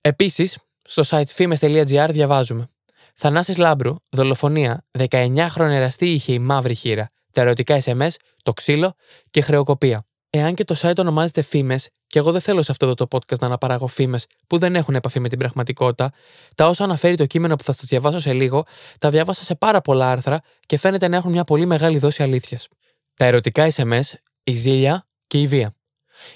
Επίσης, 0.00 0.58
στο 0.82 1.02
site 1.06 1.36
fimes.gr 1.36 2.08
διαβάζουμε. 2.10 2.66
Θανάσης 3.14 3.58
Λάμπρου, 3.58 3.94
δολοφονία, 4.08 4.84
19χρονη 4.98 5.70
εραστή 5.70 6.12
είχε 6.12 6.32
η 6.32 6.38
μαύρη 6.38 6.74
χείρα, 6.74 7.10
τα 7.32 7.40
ερωτικά 7.40 7.82
SMS, 7.84 8.10
το 8.42 8.52
ξύλο 8.52 8.94
και 9.30 9.40
χρεοκοπία. 9.40 10.06
Εάν 10.36 10.54
και 10.54 10.64
το 10.64 10.76
site 10.78 10.98
ονομάζεται 10.98 11.42
φήμες, 11.42 11.88
και 12.06 12.18
εγώ 12.18 12.32
δεν 12.32 12.40
θέλω 12.40 12.62
σε 12.62 12.70
αυτό 12.70 12.94
το 12.94 13.06
podcast 13.10 13.38
να 13.38 13.46
αναπαράγω 13.46 13.86
φήμες 13.86 14.26
που 14.46 14.58
δεν 14.58 14.76
έχουν 14.76 14.94
επαφή 14.94 15.20
με 15.20 15.28
την 15.28 15.38
πραγματικότητα, 15.38 16.12
τα 16.54 16.68
όσα 16.68 16.84
αναφέρει 16.84 17.16
το 17.16 17.26
κείμενο 17.26 17.56
που 17.56 17.62
θα 17.62 17.72
σας 17.72 17.86
διαβάσω 17.88 18.20
σε 18.20 18.32
λίγο, 18.32 18.64
τα 18.98 19.10
διάβασα 19.10 19.44
σε 19.44 19.54
πάρα 19.54 19.80
πολλά 19.80 20.10
άρθρα 20.10 20.40
και 20.66 20.78
φαίνεται 20.78 21.08
να 21.08 21.16
έχουν 21.16 21.30
μια 21.30 21.44
πολύ 21.44 21.66
μεγάλη 21.66 21.98
δόση 21.98 22.22
αλήθειας. 22.22 22.68
Τα 23.14 23.24
ερωτικά 23.24 23.70
SMS, 23.74 24.12
η 24.44 24.54
ζήλια 24.54 25.06
και 25.26 25.40
η 25.40 25.46
βία. 25.46 25.74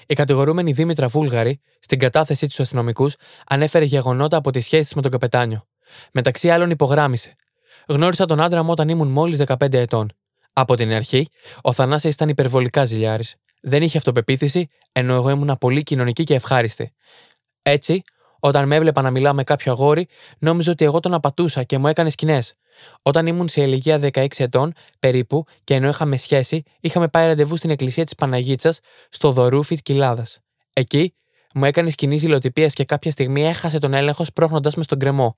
Η 0.07 0.13
κατηγορούμενη 0.13 0.71
Δήμητρα 0.71 1.07
Βούλγαρη, 1.07 1.61
στην 1.79 1.99
κατάθεσή 1.99 2.45
της 2.45 2.53
στους 2.53 2.65
αστυνομικούς, 2.65 3.15
ανέφερε 3.47 3.85
γεγονότα 3.85 4.37
από 4.37 4.51
τη 4.51 4.59
σχέση 4.59 4.95
με 4.95 5.01
τον 5.01 5.11
καπετάνιο. 5.11 5.67
Μεταξύ 6.13 6.49
άλλων, 6.49 6.69
υπογράμμισε. 6.69 7.33
Γνώρισα 7.87 8.25
τον 8.25 8.41
άντρα 8.41 8.63
μου 8.63 8.71
όταν 8.71 8.89
ήμουν 8.89 9.07
μόλις 9.07 9.37
15 9.37 9.73
ετών. 9.73 10.09
Από 10.53 10.75
την 10.75 10.91
αρχή, 10.91 11.27
ο 11.61 11.73
Θανάσης 11.73 12.13
ήταν 12.13 12.29
υπερβολικά 12.29 12.85
ζηλιάρης. 12.85 13.35
Δεν 13.59 13.83
είχε 13.83 13.97
αυτοπεποίθηση, 13.97 14.67
ενώ 14.91 15.13
εγώ 15.13 15.29
ήμουν 15.29 15.57
πολύ 15.59 15.83
κοινωνική 15.83 16.23
και 16.23 16.33
ευχάριστη. 16.33 16.93
Έτσι, 17.61 18.01
όταν 18.39 18.67
με 18.67 18.75
έβλεπε 18.75 19.01
να 19.01 19.11
μιλάω 19.11 19.33
με 19.33 19.43
κάποιο 19.43 19.71
αγόρι, 19.71 20.07
νόμιζε 20.39 20.71
ότι 20.71 20.85
εγώ 20.85 20.99
τον 20.99 21.13
απατούσα 21.13 21.63
και 21.63 21.77
μου 21.77 21.87
έκανε 21.87 22.09
σκηνές. 22.09 22.53
Όταν 23.01 23.27
ήμουν 23.27 23.49
σε 23.49 23.61
ηλικία 23.61 23.99
16 24.13 24.27
ετών, 24.37 24.73
περίπου, 24.99 25.45
και 25.63 25.73
ενώ 25.73 25.87
είχαμε 25.87 26.17
σχέση, 26.17 26.63
είχαμε 26.79 27.07
πάει 27.07 27.25
ραντεβού 27.25 27.57
στην 27.57 27.69
εκκλησία 27.69 28.03
της 28.03 28.15
Παναγίτσας, 28.15 28.79
στο 29.09 29.31
Δωρούφι 29.31 29.81
Κοιλάδα. 29.81 30.25
Εκεί, 30.73 31.13
μου 31.53 31.65
έκανε 31.65 31.89
σκηνή 31.89 32.17
ζηλοτυπίας 32.17 32.73
και 32.73 32.85
κάποια 32.85 33.11
στιγμή 33.11 33.45
έχασε 33.45 33.79
τον 33.79 33.93
έλεγχο 33.93 34.23
σπρώχνοντάς 34.23 34.71
με 34.75 34.83
στον 34.83 34.99
γκρεμό. 34.99 35.35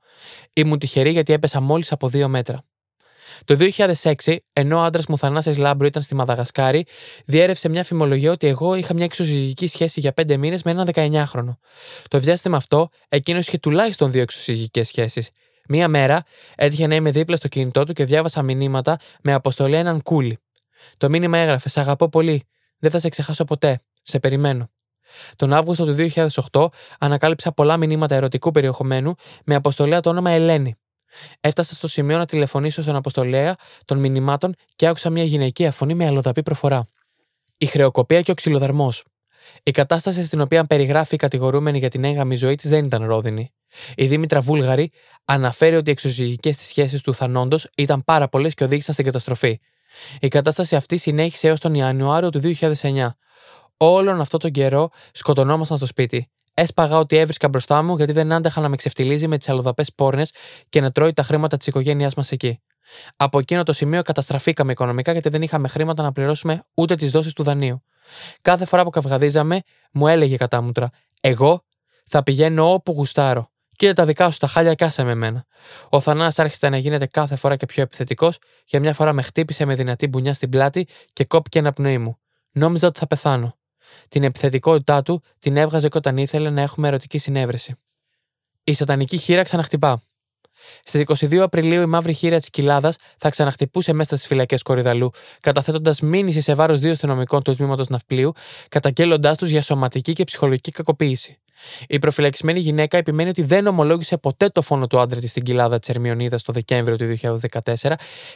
Ήμουν 0.53 0.79
τυχερή 0.79 1.11
γιατί 1.11 1.33
έπεσα 1.33 1.61
μόλις 1.61 1.91
από 1.91 2.07
δύο 2.07 2.27
μέτρα. 2.27 2.63
Το 3.45 3.57
2006, 4.23 4.35
ενώ 4.53 4.77
ο 4.77 4.81
άντρας 4.81 5.05
μου 5.05 5.17
Θανάσης 5.17 5.57
Λάμπρο 5.57 5.85
ήταν 5.85 6.01
στη 6.01 6.15
Μαδαγασκάρη, 6.15 6.85
διέρευσε 7.25 7.69
μια 7.69 7.83
φημολογία 7.83 8.31
ότι 8.31 8.47
εγώ 8.47 8.75
είχα 8.75 8.93
μια 8.93 9.05
εξωσυζυγική 9.05 9.67
σχέση 9.67 9.99
για 9.99 10.13
5 10.21 10.37
μήνες 10.37 10.63
με 10.63 10.71
έναν 10.71 10.89
19χρονο. 10.93 11.57
Το 12.07 12.19
διάστημα 12.19 12.57
αυτό, 12.57 12.89
εκείνος 13.09 13.47
είχε 13.47 13.57
τουλάχιστον 13.57 14.11
δύο 14.11 14.21
εξωσυζυγικέ 14.21 14.83
σχέσεις. 14.83 15.29
Μία 15.67 15.87
μέρα 15.87 16.23
έτυχε 16.55 16.87
να 16.87 16.95
είμαι 16.95 17.11
δίπλα 17.11 17.35
στο 17.35 17.47
κινητό 17.47 17.83
του 17.83 17.93
και 17.93 18.05
διάβασα 18.05 18.43
μηνύματα 18.43 18.97
με 19.21 19.33
αποστολή 19.33 19.75
έναν 19.75 20.01
κούλι. 20.01 20.37
Το 20.97 21.09
μήνυμα 21.09 21.37
έγραφε: 21.37 21.69
Σ' 21.69 21.77
αγαπώ 21.77 22.09
πολύ. 22.09 22.43
Δεν 22.79 22.91
θα 22.91 22.99
σε 22.99 23.09
ξεχάσω 23.09 23.43
ποτέ. 23.43 23.81
Σε 24.01 24.19
περιμένω. 24.19 24.69
Τον 25.35 25.53
Αύγουστο 25.53 25.85
του 25.85 26.09
2008 26.51 26.65
ανακάλυψα 26.99 27.51
πολλά 27.51 27.77
μηνύματα 27.77 28.15
ερωτικού 28.15 28.51
περιεχομένου 28.51 29.15
με 29.45 29.55
αποστολέα 29.55 29.99
το 29.99 30.09
όνομα 30.09 30.31
Ελένη. 30.31 30.75
Έφτασα 31.39 31.75
στο 31.75 31.87
σημείο 31.87 32.17
να 32.17 32.25
τηλεφωνήσω 32.25 32.81
στον 32.81 32.95
αποστολέα 32.95 33.55
των 33.85 33.97
μηνυμάτων 33.97 34.55
και 34.75 34.87
άκουσα 34.87 35.09
μια 35.09 35.23
γυναικεία 35.23 35.71
φωνή 35.71 35.93
με 35.93 36.05
αλλοδαπή 36.05 36.43
προφορά. 36.43 36.87
Η 37.57 37.65
χρεοκοπία 37.65 38.21
και 38.21 38.31
ο 38.31 38.33
ξυλοδαρμός. 38.33 39.03
Η 39.63 39.71
κατάσταση 39.71 40.25
στην 40.25 40.41
οποία 40.41 40.63
περιγράφει 40.63 41.15
η 41.15 41.17
κατηγορούμενη 41.17 41.77
για 41.77 41.89
την 41.89 42.03
έγγαμη 42.03 42.35
ζωή 42.35 42.55
της 42.55 42.69
δεν 42.69 42.85
ήταν 42.85 43.05
ρόδινη. 43.05 43.53
Η 43.95 44.07
Δήμητρα 44.07 44.41
Βούλγαρη 44.41 44.91
αναφέρει 45.25 45.75
ότι 45.75 45.89
οι 45.89 45.91
εξωζυγικέ 45.91 46.49
της 46.49 46.67
σχέσεις 46.67 47.01
του 47.01 47.13
θανόντος 47.13 47.67
ήταν 47.77 48.03
πάρα 48.05 48.27
πολλές 48.27 48.53
και 48.53 48.63
οδήγησαν 48.63 48.93
στην 48.93 49.05
καταστροφή. 49.05 49.59
Η 50.19 50.27
κατάσταση 50.27 50.75
αυτή 50.75 50.97
συνέχισε 50.97 51.47
έως 51.47 51.59
τον 51.59 51.73
Ιανουάριο 51.73 52.29
του 52.29 52.39
2009. 52.39 53.07
Όλον 53.77 54.21
αυτό 54.21 54.37
τον 54.37 54.51
καιρό 54.51 54.89
σκοτωνόμασταν 55.11 55.77
στο 55.77 55.85
σπίτι. 55.85 56.29
Έσπαγα 56.53 56.97
ό,τι 56.97 57.17
έβρισκα 57.17 57.49
μπροστά 57.49 57.81
μου 57.81 57.95
γιατί 57.95 58.11
δεν 58.11 58.31
άντεχα 58.31 58.61
να 58.61 58.69
με 58.69 58.75
ξεφτιλίζει 58.75 59.27
με 59.27 59.37
τις 59.37 59.49
αλλοδαπές 59.49 59.93
πόρνες 59.95 60.33
και 60.69 60.81
να 60.81 60.91
τρώει 60.91 61.13
τα 61.13 61.23
χρήματα 61.23 61.57
της 61.57 61.67
οικογένειάς 61.67 62.13
μας 62.13 62.31
εκεί. 62.31 62.59
Από 63.15 63.39
εκείνο 63.39 63.63
το 63.63 63.73
σημείο 63.73 64.01
καταστραφήκαμε 64.01 64.71
οικονομικά 64.71 65.11
γιατί 65.11 65.29
δεν 65.29 65.41
είχαμε 65.41 65.67
χρήματα 65.67 66.03
να 66.03 66.11
πληρώσουμε 66.11 66.63
ούτε 66.73 66.95
τις 66.95 67.11
δόσεις 67.11 67.33
του 67.33 67.43
δανείου. 67.43 67.83
Κάθε 68.41 68.65
φορά 68.65 68.83
που 68.83 68.89
καυγαδίζαμε, 68.89 69.61
μου 69.91 70.07
έλεγε 70.07 70.37
κατάμουτρα: 70.37 70.89
Εγώ 71.21 71.65
θα 72.05 72.23
πηγαίνω 72.23 72.73
όπου 72.73 72.91
γουστάρω. 72.91 73.49
Κοίτα 73.75 73.93
τα 73.93 74.05
δικά 74.05 74.31
σου 74.31 74.37
τα 74.37 74.47
χάλια 74.47 74.73
και 74.73 74.83
άσε 74.83 75.03
με 75.03 75.11
εμένα. 75.11 75.45
Ο 75.89 75.99
Θανά 75.99 76.33
άρχισε 76.35 76.69
να 76.69 76.77
γίνεται 76.77 77.05
κάθε 77.05 77.35
φορά 77.35 77.55
και 77.55 77.65
πιο 77.65 77.83
επιθετικός, 77.83 78.37
για 78.65 78.79
μια 78.79 78.93
φορά 78.93 79.13
με 79.13 79.21
χτύπησε 79.21 79.65
με 79.65 79.75
δυνατή 79.75 80.07
μπουνιά 80.07 80.33
στην 80.33 80.49
πλάτη 80.49 80.87
και 81.13 81.25
κόπηκε 81.25 81.59
ένα 81.59 81.73
πνοή 81.73 81.97
μου. 81.97 82.17
Νόμιζα 82.51 82.87
ότι 82.87 82.99
θα 82.99 83.07
πεθάνω. 83.07 83.55
Την 84.09 84.23
επιθετικότητά 84.23 85.01
του 85.01 85.23
την 85.39 85.57
έβγαζε 85.57 85.87
και 85.87 85.97
όταν 85.97 86.17
ήθελε 86.17 86.49
να 86.49 86.61
έχουμε 86.61 86.87
ερωτική 86.87 87.17
συνέβρεση. 87.17 87.75
Η 88.63 88.73
σατανική 88.73 89.17
χείρα 89.17 89.43
ξαναχτυπά. 89.43 90.01
Στις 90.83 91.03
22 91.05 91.37
Απριλίου 91.37 91.81
η 91.81 91.85
μαύρη 91.85 92.13
χείρα 92.13 92.39
της 92.39 92.49
Κοιλάδας 92.49 92.95
θα 93.17 93.29
ξαναχτυπούσε 93.29 93.93
μέσα 93.93 94.15
στις 94.15 94.27
φυλακές 94.27 94.61
Κορυδαλού, 94.61 95.11
καταθέτοντας 95.39 96.01
μήνυση 96.01 96.41
σε 96.41 96.53
βάρος 96.53 96.79
δύο 96.79 96.91
αστυνομικών 96.91 97.43
του 97.43 97.55
τμήματος 97.55 97.87
ναυπλίου, 97.89 98.31
καταγγέλλοντάς 98.69 99.37
τους 99.37 99.49
για 99.49 99.61
σωματική 99.61 100.13
και 100.13 100.23
ψυχολογική 100.23 100.71
κακοποίηση. 100.71 101.39
Η 101.87 101.99
προφυλακισμένη 101.99 102.59
γυναίκα 102.59 102.97
επιμένει 102.97 103.29
ότι 103.29 103.43
δεν 103.43 103.67
ομολόγησε 103.67 104.17
ποτέ 104.17 104.49
το 104.49 104.61
φόνο 104.61 104.87
του 104.87 104.99
άντρα 104.99 105.19
της 105.19 105.29
στην 105.29 105.43
κοιλάδα 105.43 105.79
της 105.79 105.89
Ερμιονίδας 105.89 106.43
το 106.43 106.53
Δεκέμβριο 106.53 106.97
του 106.97 107.17
2014 107.81 107.93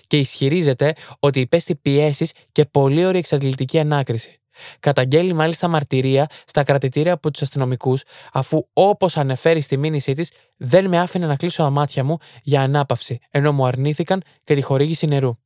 και 0.07 0.17
ισχυρίζεται 0.17 0.95
ότι 1.19 1.39
υπέστη 1.39 1.75
πιέσεις 1.75 2.31
και 2.51 2.65
πολύ 2.65 3.05
ωραία 3.05 3.19
εξαντλητική 3.19 3.79
ανάκριση. 3.79 4.39
Καταγγέλει 4.79 5.33
μάλιστα 5.33 5.67
μαρτυρία 5.67 6.27
στα 6.45 6.63
κρατητήρια 6.63 7.13
από 7.13 7.31
τους 7.31 7.41
αστυνομικούς, 7.41 8.03
αφού 8.33 8.67
όπως 8.73 9.17
ανεφέρει 9.17 9.61
στη 9.61 9.77
μήνυσή 9.77 10.13
της, 10.13 10.31
δεν 10.57 10.87
με 10.87 10.99
άφηνε 10.99 11.25
να 11.25 11.35
κλείσω 11.35 11.63
τα 11.63 11.69
μάτια 11.69 12.03
μου 12.03 12.17
για 12.43 12.61
ανάπαυση, 12.61 13.19
ενώ 13.29 13.51
μου 13.51 13.65
αρνήθηκαν 13.65 14.21
και 14.43 14.55
τη 14.55 14.61
χορήγηση 14.61 15.05
νερού. 15.05 15.37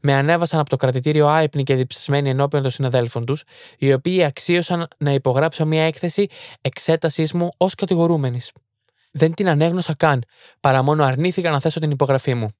Με 0.00 0.14
ανέβασαν 0.14 0.60
από 0.60 0.70
το 0.70 0.76
κρατητήριο 0.76 1.26
άϊπνοι 1.26 1.62
και 1.62 1.74
διψασμένοι 1.74 2.30
ενώπιον 2.30 2.62
των 2.62 2.70
συναδέλφων 2.70 3.24
τους, 3.24 3.42
οι 3.78 3.92
οποίοι 3.92 4.24
αξίωσαν 4.24 4.88
να 4.98 5.12
υπογράψω 5.12 5.66
μια 5.66 5.82
έκθεση 5.82 6.26
εξέτασής 6.60 7.32
μου 7.32 7.48
ως 7.56 7.74
κατηγορούμενης. 7.74 8.52
Δεν 9.10 9.34
την 9.34 9.48
ανέγνωσα 9.48 9.94
καν, 9.94 10.22
παρά 10.60 10.82
μόνο 10.82 11.04
αρνήθηκα 11.04 11.50
να 11.50 11.60
θέσω 11.60 11.80
την 11.80 11.90
υπογραφή 11.90 12.34
μου. 12.34 12.50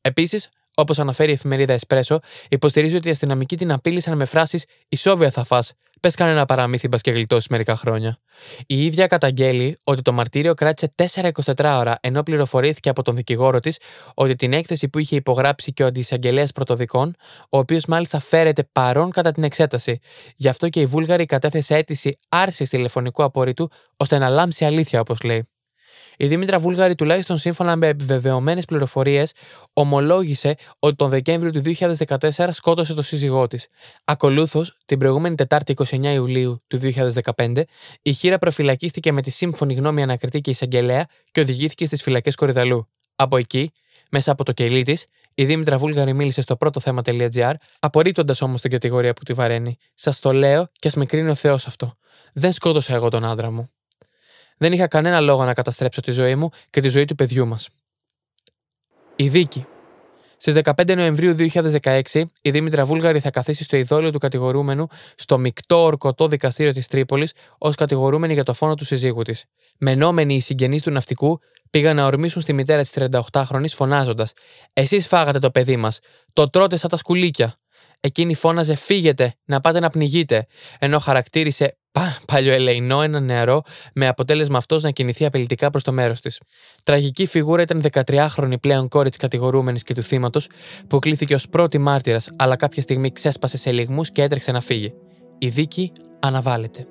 Επίσης, 0.00 0.48
Όπως 0.74 0.98
αναφέρει 0.98 1.30
η 1.30 1.34
εφημερίδα 1.34 1.72
Εσπρέσο, 1.72 2.20
υποστηρίζει 2.48 2.96
ότι 2.96 3.08
οι 3.08 3.10
αστυνομικοί 3.10 3.56
την 3.56 3.72
απείλησαν 3.72 4.16
με 4.16 4.24
φράσεις 4.24 4.64
Ισόβια 4.88 5.30
θα 5.30 5.44
φά, 5.44 5.62
πες 6.00 6.14
κανένα 6.14 6.44
παραμύθι 6.44 6.88
μπας 6.88 7.00
και 7.00 7.10
γλιτώσεις 7.10 7.48
μερικά 7.48 7.76
χρόνια. 7.76 8.18
Η 8.66 8.84
ίδια 8.84 9.06
καταγγέλει 9.06 9.76
ότι 9.84 10.02
το 10.02 10.12
μαρτύριο 10.12 10.54
κράτησε 10.54 10.94
4-24 11.20 11.76
ώρα, 11.78 11.96
ενώ 12.00 12.22
πληροφορήθηκε 12.22 12.88
από 12.88 13.02
τον 13.02 13.16
δικηγόρο 13.16 13.60
της 13.60 13.78
ότι 14.14 14.34
την 14.34 14.52
έκθεση 14.52 14.88
που 14.88 14.98
είχε 14.98 15.16
υπογράψει 15.16 15.72
και 15.72 15.82
ο 15.82 15.86
αντισαγγελέας 15.86 16.52
πρωτοδικών, 16.52 17.14
ο 17.50 17.58
οποίος 17.58 17.86
μάλιστα 17.86 18.20
φέρεται 18.20 18.68
παρόν 18.72 19.10
κατά 19.10 19.32
την 19.32 19.44
εξέταση. 19.44 19.98
Γι' 20.36 20.48
αυτό 20.48 20.68
και 20.68 20.80
η 20.80 20.86
Βούλγαρη 20.86 21.24
κατέθεσε 21.24 21.74
αίτηση 21.74 22.18
άρσης 22.28 22.68
τηλεφωνικού 22.68 23.22
απορρίτου 23.22 23.70
ώστε 23.96 24.18
να 24.18 24.28
λάμψει 24.28 24.64
αλήθεια, 24.64 25.00
όπως 25.00 25.22
λέει. 25.22 25.48
Η 26.16 26.26
Δήμητρα 26.26 26.58
Βούλγαρη, 26.58 26.94
τουλάχιστον 26.94 27.36
σύμφωνα 27.38 27.76
με 27.76 27.88
επιβεβαιωμένες 27.88 28.64
πληροφορίες, 28.64 29.32
ομολόγησε 29.72 30.54
ότι 30.78 30.94
τον 30.94 31.10
Δεκέμβριο 31.10 31.52
του 31.52 31.60
2014 31.60 32.48
σκότωσε 32.52 32.94
το 32.94 33.02
σύζυγό 33.02 33.46
της. 33.46 33.66
Ακολούθως, 34.04 34.78
την 34.84 34.98
προηγούμενη 34.98 35.34
Τετάρτη 35.34 35.74
29 35.90 36.12
Ιουλίου 36.12 36.62
του 36.66 36.78
2015, 37.36 37.64
η 38.02 38.12
χείρα 38.12 38.38
προφυλακίστηκε 38.38 39.12
με 39.12 39.22
τη 39.22 39.30
σύμφωνη 39.30 39.74
γνώμη 39.74 40.02
ανακριτή 40.02 40.40
και 40.40 40.50
εισαγγελέα 40.50 41.06
και 41.32 41.40
οδηγήθηκε 41.40 41.86
στις 41.86 42.02
φυλακές 42.02 42.34
Κορυδαλού. 42.34 42.88
Από 43.16 43.36
εκεί, 43.36 43.70
μέσα 44.10 44.32
από 44.32 44.44
το 44.44 44.52
κελί 44.52 44.82
της, 44.82 45.04
η 45.34 45.44
Δήμητρα 45.44 45.78
Βούλγαρη 45.78 46.12
μίλησε 46.12 46.40
στο 46.40 46.56
πρώτο 46.56 46.80
θέμα.gr, 46.80 47.52
απορρίπτοντας 47.78 48.42
όμως 48.42 48.60
την 48.60 48.70
κατηγορία 48.70 49.12
που 49.12 49.22
τη 49.22 49.32
βαραίνει. 49.32 49.76
Σας 49.94 50.20
το 50.20 50.32
λέω 50.32 50.68
και 50.72 50.88
ας 50.88 50.94
με 50.94 51.06
κρίνει 51.06 51.30
ο 51.30 51.34
Θεός 51.34 51.66
αυτό. 51.66 51.94
Δεν 52.32 52.52
σκότωσα 52.52 52.94
εγώ 52.94 53.08
τον 53.08 53.24
άντρα 53.24 53.50
μου. 53.50 53.70
Δεν 54.56 54.72
είχα 54.72 54.86
κανένα 54.88 55.20
λόγο 55.20 55.44
να 55.44 55.54
καταστρέψω 55.54 56.00
τη 56.00 56.10
ζωή 56.10 56.34
μου 56.34 56.48
και 56.70 56.80
τη 56.80 56.88
ζωή 56.88 57.04
του 57.04 57.14
παιδιού 57.14 57.46
μας. 57.46 57.68
Η 59.16 59.28
δίκη. 59.28 59.66
Στις 60.36 60.60
15 60.64 60.94
Νοεμβρίου 60.96 61.34
2016, 61.82 62.02
η 62.42 62.50
Δήμητρα 62.50 62.84
Βούλγαρη 62.84 63.20
θα 63.20 63.30
καθίσει 63.30 63.64
στο 63.64 63.76
ειδόλιο 63.76 64.10
του 64.10 64.18
κατηγορούμενου 64.18 64.86
στο 65.14 65.38
μεικτό 65.38 65.82
ορκωτό 65.82 66.28
δικαστήριο 66.28 66.72
της 66.72 66.86
Τρίπολης 66.86 67.32
ως 67.58 67.74
κατηγορούμενη 67.74 68.32
για 68.32 68.42
το 68.42 68.54
φόνο 68.54 68.74
του 68.74 68.84
συζύγου 68.84 69.22
της. 69.22 69.44
Μενόμενοι 69.78 70.34
οι 70.34 70.40
συγγενείς 70.40 70.82
του 70.82 70.90
ναυτικού 70.90 71.40
πήγαν 71.70 71.96
να 71.96 72.06
ορμήσουν 72.06 72.42
στη 72.42 72.52
μητέρα 72.52 72.82
της 72.82 72.92
38χρονη 72.94 73.68
φωνάζοντας: 73.68 74.32
Εσείς 74.72 75.06
φάγατε 75.06 75.38
το 75.38 75.50
παιδί 75.50 75.76
μας, 75.76 75.98
το 76.32 76.44
τρώτε 76.44 76.76
σαν 76.76 76.90
τα 76.90 76.96
σκουλίκια. 76.96 77.58
Εκείνη 78.00 78.34
φώναζε: 78.34 78.74
Φύγετε, 78.74 79.34
να 79.44 79.60
πάτε 79.60 79.80
να 79.80 79.90
πνιγείτε, 79.90 80.46
ενώ 80.78 80.98
χαρακτήρισε 80.98 81.76
παλιοελεηνό 82.26 83.02
ένα 83.02 83.20
νεαρό, 83.20 83.62
με 83.94 84.08
αποτέλεσμα 84.08 84.58
αυτός 84.58 84.82
να 84.82 84.90
κινηθεί 84.90 85.24
απειλητικά 85.24 85.70
προς 85.70 85.82
το 85.82 85.92
μέρος 85.92 86.20
της. 86.20 86.40
Τραγική 86.84 87.26
φιγούρα 87.26 87.62
ήταν 87.62 87.82
13χρονη 87.92 88.60
πλέον 88.60 88.88
κόρη 88.88 89.08
της 89.08 89.18
κατηγορούμενης 89.18 89.82
και 89.82 89.94
του 89.94 90.02
θύματος, 90.02 90.48
που 90.88 90.98
κλήθηκε 90.98 91.34
ως 91.34 91.48
πρώτη 91.48 91.78
μάρτυρας, 91.78 92.30
αλλά 92.36 92.56
κάποια 92.56 92.82
στιγμή 92.82 93.12
ξέσπασε 93.12 93.56
σε 93.56 93.72
λιγμούς 93.72 94.10
και 94.10 94.22
έτρεξε 94.22 94.52
να 94.52 94.60
φύγει. 94.60 94.94
Η 95.38 95.48
δίκη 95.48 95.92
αναβάλλεται. 96.20 96.86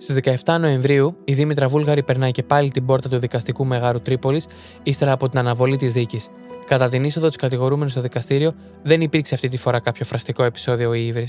Στις 0.00 0.14
17 0.44 0.58
Νοεμβρίου, 0.58 1.16
η 1.24 1.34
Δήμητρα 1.34 1.68
Βούλγαρη 1.68 2.02
περνάει 2.02 2.30
και 2.30 2.42
πάλι 2.42 2.70
την 2.70 2.86
πόρτα 2.86 3.08
του 3.08 3.18
δικαστικού 3.18 3.64
Μεγάρου 3.64 4.00
Τρίπολης, 4.00 4.46
ύστερα 4.82 5.12
από 5.12 5.28
την 5.28 5.38
αναβολή 5.38 5.76
της 5.76 5.92
δίκης. 5.92 6.28
Κατά 6.66 6.88
την 6.88 7.04
είσοδο 7.04 7.28
της 7.28 7.36
κατηγορούμενης 7.36 7.92
στο 7.92 8.00
δικαστήριο, 8.00 8.54
δεν 8.82 9.00
υπήρξε 9.00 9.34
αυτή 9.34 9.48
τη 9.48 9.56
φορά 9.56 9.80
κάποιο 9.80 10.04
φραστικό 10.04 10.44
επεισόδιο 10.44 10.94
ή 10.94 11.06
ύβρι. 11.06 11.28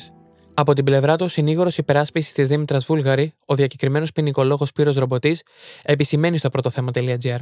Από 0.54 0.74
την 0.74 0.84
πλευρά 0.84 1.16
του, 1.16 1.26
ο 1.26 1.28
συνήγορος 1.28 1.78
υπεράσπισης 1.78 2.34
της 2.34 2.48
Δήμητρας 2.48 2.86
Βούλγαρη, 2.86 3.34
ο 3.46 3.56
διακεκριμένος 3.56 4.12
ποινικολόγος 4.12 4.72
Πύρος 4.72 4.96
Ρομποτής, 4.96 5.44
επισημαίνει 5.84 6.38
στο 6.38 6.50
πρώτο 6.50 6.70
θέμα.gr. 6.70 7.40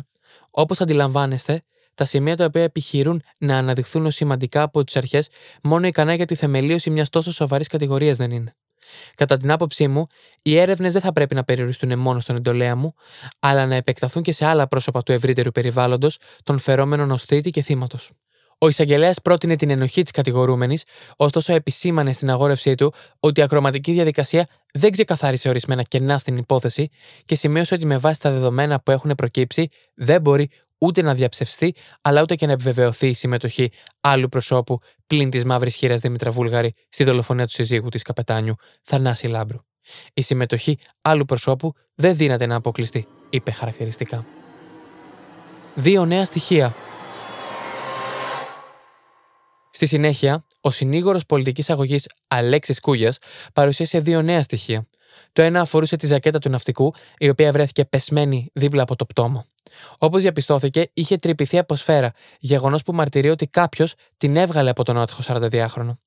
Όπως 0.52 0.82
αντιλαμβάνεστε, 0.82 1.62
τα 1.96 2.06
σημεία 2.06 2.36
τα 2.36 2.46
οποία 2.46 2.64
επιχειρούν 2.64 3.22
να 3.38 3.58
αναδειχθούν 3.58 4.06
ως 4.06 4.16
σημαντικά 4.16 4.62
από 4.62 4.84
τις 4.84 4.96
αρχές, 4.96 5.30
μόνο 5.64 5.88
ικανά 5.88 6.14
για 6.14 6.26
τη 6.26 6.36
θεμελίωση 6.36 6.90
μιας 6.90 7.10
τόσο 7.10 7.32
σοβαρής 7.32 7.68
κατηγορίας 7.68 8.18
δεν 8.18 8.32
είναι. 8.32 8.56
Κατά 9.16 9.38
την 9.38 9.52
άποψή 9.52 9.88
μου, 9.88 10.06
οι 10.42 10.58
έρευνες 10.58 10.94
δεν 10.94 11.02
θα 11.02 11.12
πρέπει 11.12 11.36
να 11.36 11.44
περιοριστούν 11.44 12.00
μόνο 12.00 12.20
στον 12.20 12.36
εντολέα 12.36 12.76
μου, 12.76 12.94
αλλά 13.40 13.66
να 13.66 13.76
επεκταθούν 13.76 14.24
και 14.24 14.32
σε 14.32 14.46
άλλα 14.46 14.68
πρόσωπα 14.68 15.04
του 15.04 15.12
ευρύτερου 15.12 15.52
περιβάλλοντος 15.52 16.18
των 16.44 16.58
φερόμενων 16.60 17.12
ως 17.12 17.24
θήτη 17.24 17.50
και 17.50 17.62
θύματος. 17.62 18.12
Ο 18.60 18.68
εισαγγελέας 18.68 19.22
πρότεινε 19.22 19.56
την 19.56 19.70
ενοχή 19.70 20.02
της 20.02 20.12
κατηγορούμενης, 20.12 20.84
ωστόσο 21.16 21.54
επισήμανε 21.54 22.14
στην 22.14 22.30
αγόρευσή 22.30 22.76
του 22.76 22.94
ότι 23.20 23.40
η 23.40 23.44
ακροματική 23.44 23.92
διαδικασία 23.92 24.48
δεν 24.74 24.92
ξεκαθάρισε 24.92 25.50
ορισμένα 25.50 25.82
κενά 25.82 26.18
στην 26.18 26.38
υπόθεση 26.38 26.90
και 27.26 27.36
σημείωσε 27.36 27.74
ότι 27.74 27.86
με 27.86 27.98
βάση 27.98 28.20
τα 28.20 28.32
δεδομένα 28.32 28.80
που 28.80 28.92
έχουν 28.92 29.16
προκύψει 29.16 29.68
δεν 29.94 30.22
μπορεί 30.22 30.50
ούτε 30.78 31.02
να 31.02 31.14
διαψευστεί, 31.14 31.76
αλλά 32.02 32.22
ούτε 32.22 32.36
και 32.36 32.46
να 32.46 32.52
επιβεβαιωθεί 32.52 33.08
η 33.08 33.14
συμμετοχή 33.14 33.72
άλλου 34.02 34.30
προσώπου 34.30 34.80
πλην 35.08 35.30
της 35.30 35.46
μαύρης 35.46 35.76
χείρας 35.76 36.00
Δήμητρα 36.00 36.32
Βούλγαρη 36.32 36.74
στη 36.90 37.04
δολοφονία 37.04 37.46
του 37.46 37.52
συζύγου 37.52 37.90
της 37.90 38.02
καπετάνιου 38.02 38.56
Θανάση 38.84 39.28
Λάμπρου. 39.28 39.58
Η 40.14 40.22
συμμετοχή 40.22 40.78
άλλου 41.02 41.26
προσώπου 41.26 41.74
δεν 41.96 42.16
δύναται 42.16 42.46
να 42.46 42.56
αποκλειστεί, 42.56 43.08
είπε 43.30 43.52
χαρακτηριστικά. 43.52 44.26
Δύο 45.76 46.06
νέα 46.06 46.26
στοιχεία 46.26 46.76
Στη 49.78 49.86
συνέχεια, 49.86 50.46
ο 50.62 50.72
συνήγορος 50.72 51.26
πολιτικής 51.26 51.70
αγωγής 51.70 52.08
Αλέξης 52.28 52.80
Κούγιας 52.80 53.18
παρουσίασε 53.54 54.00
δύο 54.00 54.22
νέα 54.22 54.42
στοιχεία. 54.42 54.88
Το 55.34 55.42
ένα 55.42 55.62
αφορούσε 55.62 55.96
τη 55.96 56.06
ζακέτα 56.06 56.40
του 56.40 56.50
ναυτικού, 56.50 56.94
η 57.18 57.30
οποία 57.30 57.52
βρέθηκε 57.52 57.86
πεσμένη 57.86 58.50
δίπλα 58.54 58.82
από 58.82 58.96
το 58.96 59.06
πτώμα. 59.06 59.46
Όπως 59.98 60.22
διαπιστώθηκε, 60.22 60.90
είχε 60.94 61.18
τρυπηθεί 61.18 61.58
από 61.58 61.76
σφαίρα, 61.76 62.12
γεγονός 62.40 62.82
που 62.84 62.94
μαρτυρεί 62.94 63.30
ότι 63.30 63.48
κάποιος 63.48 63.94
την 64.18 64.36
έβγαλε 64.36 64.70
από 64.70 64.84
τον 64.84 64.98
άτυχο 64.98 65.22
42χρονο. 65.26 65.98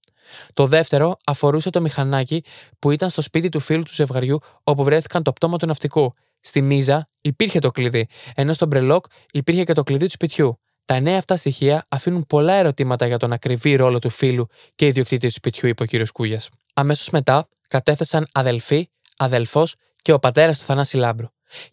Το 0.52 0.66
δεύτερο 0.66 1.16
αφορούσε 1.26 1.70
το 1.70 1.80
μηχανάκι 1.80 2.44
που 2.78 2.90
ήταν 2.90 3.10
στο 3.10 3.22
σπίτι 3.22 3.48
του 3.48 3.60
φίλου 3.60 3.82
του 3.82 3.94
ζευγαριού 3.94 4.38
όπου 4.64 4.84
βρέθηκαν 4.84 5.22
το 5.22 5.32
πτώμα 5.32 5.58
του 5.58 5.66
ναυτικού. 5.66 6.14
Στη 6.40 6.62
μίζα 6.62 7.08
υπήρχε 7.20 7.58
το 7.58 7.70
κλειδί, 7.70 8.08
ενώ 8.34 8.52
στο 8.52 8.66
μπρελόκ 8.66 9.04
υπήρχε 9.32 9.64
και 9.64 9.72
το 9.72 9.82
κλειδί 9.82 10.04
του 10.04 10.12
σπιτιού. 10.12 10.58
Τα 10.90 11.00
νέα 11.00 11.18
αυτά 11.18 11.36
στοιχεία 11.36 11.84
αφήνουν 11.88 12.26
πολλά 12.26 12.54
ερωτήματα 12.54 13.06
για 13.06 13.16
τον 13.16 13.32
ακριβή 13.32 13.74
ρόλο 13.74 13.98
του 13.98 14.10
φίλου 14.10 14.46
και 14.74 14.86
ιδιοκτήτης 14.86 15.28
του 15.28 15.34
σπιτιού, 15.34 15.68
είπε 15.68 15.82
ο 15.82 15.86
κ. 15.86 16.08
Κούγιας. 16.12 16.48
Αμέσως 16.74 17.10
μετά 17.10 17.48
κατέθεσαν 17.68 18.26
αδελφοί, 18.32 18.88
αδελφός 19.16 19.74
και 20.02 20.12
ο 20.12 20.18
πατέρας 20.18 20.58
του 20.58 20.64
Θανάση 20.64 20.96
Λάμπρου. 20.96 21.26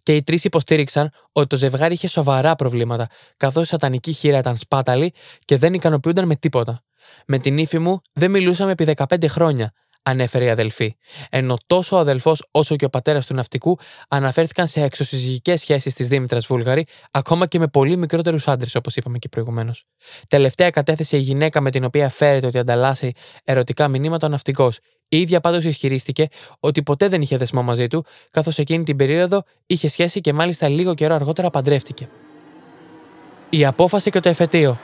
Και 0.04 0.16
οι 0.16 0.24
τρεις 0.24 0.44
υποστήριξαν 0.44 1.12
ότι 1.32 1.48
το 1.48 1.58
ζευγάρι 1.58 1.94
είχε 1.94 2.08
σοβαρά 2.08 2.56
προβλήματα, 2.56 3.08
καθώς 3.38 3.64
η 3.64 3.68
σατανική 3.68 4.12
χείρα 4.12 4.38
ήταν 4.38 4.58
σπάταλη 4.58 5.14
και 5.46 5.58
δεν 5.58 5.74
ικανοποιούνταν 5.74 6.26
με 6.26 6.36
τίποτα. 6.36 6.84
Με 7.26 7.38
την 7.38 7.58
ύφη 7.58 7.80
μου 7.80 8.02
δεν 8.14 8.32
μιλούσαμε 8.32 8.72
επί 8.72 8.94
15 8.96 9.28
χρόνια, 9.28 9.74
ανέφερε 10.08 10.46
η 10.46 10.50
αδελφή. 10.50 10.96
Ενώ 11.30 11.58
τόσο 11.68 11.96
ο 11.96 12.00
αδελφός 12.00 12.44
όσο 12.52 12.76
και 12.76 12.86
ο 12.86 12.90
πατέρας 12.90 13.26
του 13.26 13.34
ναυτικού 13.34 13.78
αναφέρθηκαν 14.08 14.68
σε 14.68 14.82
εξωσυζυγικές 14.82 15.62
σχέσεις 15.62 15.94
της 15.94 16.08
Δήμητρας 16.08 16.46
Βούλγαρη, 16.46 16.86
ακόμα 17.12 17.46
και 17.46 17.60
με 17.60 17.68
πολύ 17.68 17.98
μικρότερους 17.98 18.48
άντρες, 18.48 18.76
όπως 18.76 18.96
είπαμε 18.96 19.18
και 19.18 19.30
προηγουμένως. 19.30 19.84
Τελευταία 20.28 20.70
κατέθεσε 20.70 21.18
η 21.18 21.20
γυναίκα 21.20 21.62
με 21.62 21.72
την 21.72 21.84
οποία 21.84 22.10
φέρεται 22.10 22.48
ότι 22.48 22.58
ανταλλάσσει 22.58 23.12
ερωτικά 23.44 23.88
μηνύματα 23.88 24.28
ο 24.28 24.30
ναυτικός. 24.30 24.80
Η 25.10 25.20
ίδια 25.20 25.40
πάντως 25.40 25.64
ισχυρίστηκε 25.64 26.28
ότι 26.60 26.84
ποτέ 26.84 27.08
δεν 27.08 27.22
είχε 27.22 27.38
δεσμό 27.38 27.62
μαζί 27.64 27.88
του, 27.88 28.06
καθώς 28.32 28.58
εκείνη 28.58 28.84
την 28.84 28.96
περίοδο 28.96 29.44
είχε 29.66 29.90
σχέση 29.90 30.22
και 30.22 30.34
μάλιστα 30.34 30.70
λίγο 30.70 30.94
καιρό 30.94 31.16
αργότερα 31.16 31.50
παντρεύτηκε. 31.50 32.10
Η 33.50 33.66
απόφαση 33.66 34.10
και 34.10 34.20
το 34.20 34.30
εφετείο. 34.30 34.78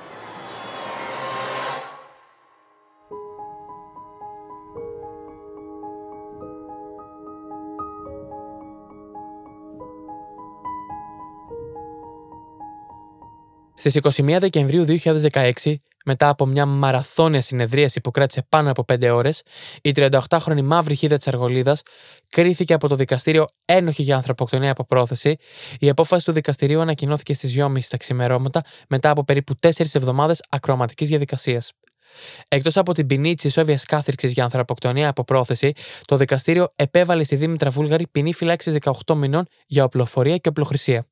Στις 13.85 13.99
21 14.17 14.37
Δεκεμβρίου 14.39 14.85
2016, 15.31 15.51
μετά 16.05 16.29
από 16.29 16.45
μια 16.45 16.65
μαραθώνια 16.65 17.41
συνεδρίαση 17.41 18.01
που 18.01 18.11
κράτησε 18.11 18.45
πάνω 18.49 18.71
από 18.71 18.85
5 18.93 19.09
ώρες, 19.13 19.41
η 19.81 19.91
38χρονη 19.95 20.61
μαύρη 20.61 20.95
χίδα 20.95 21.17
της 21.17 21.27
Αργολίδας 21.27 21.81
κρίθηκε 22.29 22.73
από 22.73 22.87
το 22.87 22.95
δικαστήριο 22.95 23.45
ένοχη 23.65 24.01
για 24.01 24.15
ανθρωποκτονία 24.15 24.71
από 24.71 24.85
πρόθεση. 24.85 25.35
Η 25.79 25.89
απόφαση 25.89 26.25
του 26.25 26.31
δικαστηρίου 26.31 26.81
ανακοινώθηκε 26.81 27.33
στις 27.33 27.55
2.30 27.57 27.79
τα 27.89 27.97
ξημερώματα 27.97 28.61
μετά 28.89 29.09
από 29.09 29.23
περίπου 29.23 29.53
4 29.59 29.69
εβδομάδες 29.93 30.43
ακροαματικής 30.49 31.09
διαδικασίας. 31.09 31.71
Εκτός 32.47 32.77
από 32.77 32.93
την 32.93 33.07
ποινή 33.07 33.35
της 33.35 33.43
ισόβιας 33.43 33.85
κάθριξη 33.85 34.27
για 34.27 34.43
ανθρωποκτονία 34.43 35.09
από 35.09 35.23
πρόθεση, 35.23 35.73
το 36.05 36.17
δικαστήριο 36.17 36.73
επέβαλε 36.75 37.23
στη 37.23 37.35
Δήμητρα 37.35 37.69
Βούλγαρη 37.69 38.07
ποινή 38.11 38.33
φυλάξη 38.33 38.77
18 39.05 39.15
μηνών 39.15 39.45
για 39.65 39.83
οπλοφορία 39.83 40.37
και 40.37 40.49
οπλοχρησία. 40.49 41.07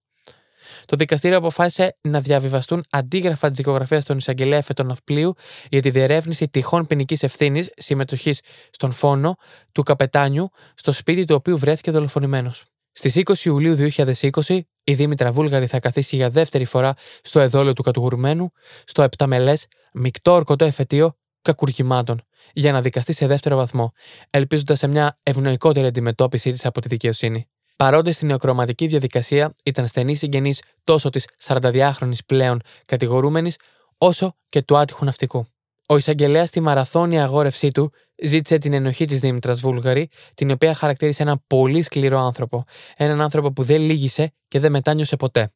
Το 0.85 0.95
δικαστήριο 0.95 1.37
αποφάσισε 1.37 1.97
να 2.01 2.21
διαβιβαστούν 2.21 2.83
αντίγραφα 2.89 3.47
της 3.47 3.57
δικογραφίας 3.57 4.05
των 4.05 4.17
εισαγγελέα 4.17 4.61
Φετών 4.61 4.87
Ναυπλίου 4.87 5.33
για 5.69 5.81
τη 5.81 5.89
διερεύνηση 5.89 6.49
τυχόν 6.49 6.87
ποινική 6.87 7.17
ευθύνης 7.21 7.71
συμμετοχής 7.75 8.41
στον 8.71 8.91
φόνο 8.91 9.35
του 9.71 9.83
καπετάνιου 9.83 10.49
στο 10.73 10.91
σπίτι 10.91 11.25
του 11.25 11.35
οποίου 11.35 11.57
βρέθηκε 11.57 11.91
δολοφονημένος. 11.91 12.65
Στις 12.91 13.15
20 13.15 13.45
Ιουλίου 13.45 13.75
2020, 13.95 14.59
η 14.83 14.93
Δήμητρα 14.93 15.31
Βούλγαρη 15.31 15.67
θα 15.67 15.79
καθίσει 15.79 16.15
για 16.15 16.29
δεύτερη 16.29 16.65
φορά 16.65 16.93
στο 17.21 17.39
εδόλιο 17.39 17.73
του 17.73 17.83
κατηγορουμένου, 17.83 18.51
στο 18.83 19.01
επταμελές 19.01 19.65
μεικτό 19.93 20.31
ορκωτό 20.31 20.65
εφετείο 20.65 21.15
κακουργημάτων, 21.41 22.21
για 22.53 22.71
να 22.71 22.81
δικαστεί 22.81 23.13
σε 23.13 23.27
δεύτερο 23.27 23.55
βαθμό, 23.55 23.91
ελπίζοντας 24.29 24.79
σε 24.79 24.87
μια 24.87 25.19
ευνοϊκότερη 25.23 25.87
αντιμετώπιση 25.87 26.51
της 26.51 26.65
από 26.65 26.81
τη 26.81 26.87
δικαιοσύνη. 26.87 27.49
Παρόντε 27.75 28.11
στην 28.11 28.27
νεοκροματική 28.27 28.87
διαδικασία 28.87 29.53
ήταν 29.65 29.87
στενή 29.87 30.15
συγγενή 30.15 30.53
τόσο 30.83 31.09
της 31.09 31.27
42χρονη 31.43 32.13
πλέον 32.25 32.61
κατηγορούμενης, 32.85 33.57
όσο 33.97 34.35
και 34.49 34.61
του 34.61 34.77
άτυχου 34.77 35.05
ναυτικού. 35.05 35.45
Ο 35.87 35.97
εισαγγελέας 35.97 36.47
στη 36.47 36.59
μαραθώνια 36.59 37.23
αγόρευσή 37.23 37.71
του 37.71 37.91
ζήτησε 38.23 38.57
την 38.57 38.73
ενοχή 38.73 39.05
της 39.05 39.19
Δήμητρας 39.19 39.59
Βούλγαρη, 39.59 40.09
την 40.35 40.51
οποία 40.51 40.73
χαρακτήρισε 40.73 41.23
έναν 41.23 41.43
πολύ 41.47 41.81
σκληρό 41.81 42.19
άνθρωπο. 42.19 42.63
Έναν 42.95 43.21
άνθρωπο 43.21 43.51
που 43.51 43.63
δεν 43.63 43.81
λύγησε 43.81 44.33
και 44.47 44.59
δεν 44.59 44.71
μετάνιωσε 44.71 45.15
ποτέ. 45.15 45.51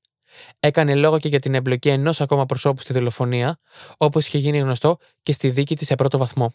Έκανε 0.59 0.95
λόγο 0.95 1.19
και 1.19 1.27
για 1.27 1.39
την 1.39 1.53
εμπλοκή 1.53 1.89
ενός 1.89 2.21
ακόμα 2.21 2.45
προσώπου 2.45 2.81
στη 2.81 2.93
δολοφονία, 2.93 3.57
όπως 3.97 4.27
είχε 4.27 4.37
γίνει 4.37 4.57
γνωστό 4.57 4.97
και 5.23 5.33
στη 5.33 5.49
δίκη 5.49 5.75
της 5.75 5.87
σε 5.87 5.95
πρώτο 5.95 6.17
βαθμό. 6.17 6.53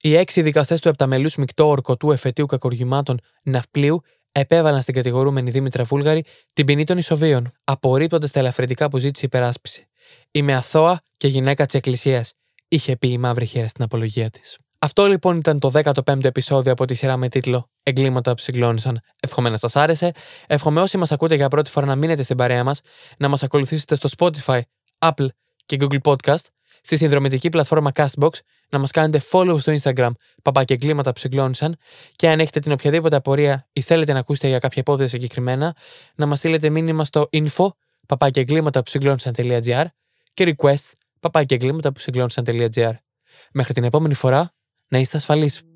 Οι 0.00 0.16
έξι 0.16 0.42
δικαστές 0.42 0.80
του 0.80 0.88
επταμελούς 0.88 1.36
μεικτό 1.36 1.68
ορκωτού 1.68 2.10
εφετείου 2.10 2.46
κακοργημάτων 2.46 3.20
Ναυπλίου 3.42 4.00
επέβαλαν 4.38 4.82
στην 4.82 4.94
κατηγορούμενη 4.94 5.50
Δήμητρα 5.50 5.84
Βούλγαρη 5.84 6.24
την 6.52 6.66
ποινή 6.66 6.84
των 6.84 6.98
ισοβίων, 6.98 7.52
απορρίπτοντας 7.64 8.30
τα 8.30 8.40
ελαφρυντικά 8.40 8.88
που 8.88 8.98
ζήτησε 8.98 9.26
υπεράσπιση. 9.26 9.86
Είμαι 10.30 10.54
αθώα 10.54 11.00
και 11.16 11.28
γυναίκα 11.28 11.64
της 11.64 11.74
Εκκλησίας, 11.74 12.32
είχε 12.68 12.96
πει 12.96 13.08
η 13.08 13.18
μαύρη 13.18 13.46
χέρα 13.46 13.68
στην 13.68 13.84
απολογία 13.84 14.30
της. 14.30 14.58
Αυτό 14.78 15.06
λοιπόν 15.06 15.36
ήταν 15.36 15.58
το 15.58 15.72
15ο 15.74 16.24
επεισόδιο 16.24 16.72
από 16.72 16.84
τη 16.84 16.94
σειρά 16.94 17.16
με 17.16 17.28
τίτλο 17.28 17.68
Εγκλήματα 17.82 18.34
που 18.34 18.40
συγκλώνησαν. 18.40 19.00
Εύχομαι 19.20 19.48
να 19.48 19.56
σας 19.56 19.76
άρεσε. 19.76 20.12
Εύχομαι 20.46 20.80
όσοι 20.80 20.98
μας 20.98 21.12
ακούτε 21.12 21.34
για 21.34 21.48
πρώτη 21.48 21.70
φορά 21.70 21.86
να 21.86 21.96
μείνετε 21.96 22.22
στην 22.22 22.36
παρέα 22.36 22.64
μας, 22.64 22.80
να 23.18 23.28
μας 23.28 23.42
ακολουθήσετε 23.42 23.94
στο 23.94 24.08
Spotify, 24.16 24.60
Apple 24.98 25.26
και 25.66 25.76
Google 25.80 26.00
Podcast, 26.02 26.44
στη 26.80 26.96
συνδρομητική 26.96 27.48
πλατφόρμα 27.48 27.90
Castbox, 27.94 28.30
να 28.70 28.78
μας 28.78 28.90
κάνετε 28.90 29.22
follow 29.30 29.56
στο 29.60 29.74
Instagram 29.82 30.10
παπάκια 30.42 30.76
εγκλήματα 30.80 31.12
που 31.12 31.18
συγκλώνησαν 31.18 31.76
και 32.16 32.28
αν 32.28 32.40
έχετε 32.40 32.60
την 32.60 32.72
οποιαδήποτε 32.72 33.16
απορία 33.16 33.68
ή 33.72 33.80
θέλετε 33.80 34.12
να 34.12 34.18
ακούσετε 34.18 34.48
για 34.48 34.58
κάποια 34.58 34.80
υπόθεση 34.80 35.08
συγκεκριμένα, 35.08 35.76
να 36.14 36.26
μας 36.26 36.38
στείλετε 36.38 36.70
μήνυμα 36.70 37.04
στο 37.04 37.28
info 37.32 37.68
παπάκια 38.06 38.42
εγκλήματα 38.42 38.82
που 38.82 38.90
συγκλώνησαν.gr 38.90 39.84
και 40.34 40.56
request 40.56 40.92
παπάκια 41.20 41.56
εγκλήματα 41.60 41.92
που 41.92 42.00
συγκλώνησαν.gr. 42.00 42.92
Μέχρι 43.52 43.72
την 43.74 43.84
επόμενη 43.84 44.14
φορά, 44.14 44.52
να 44.88 44.98
είστε 44.98 45.16
ασφαλείς. 45.16 45.67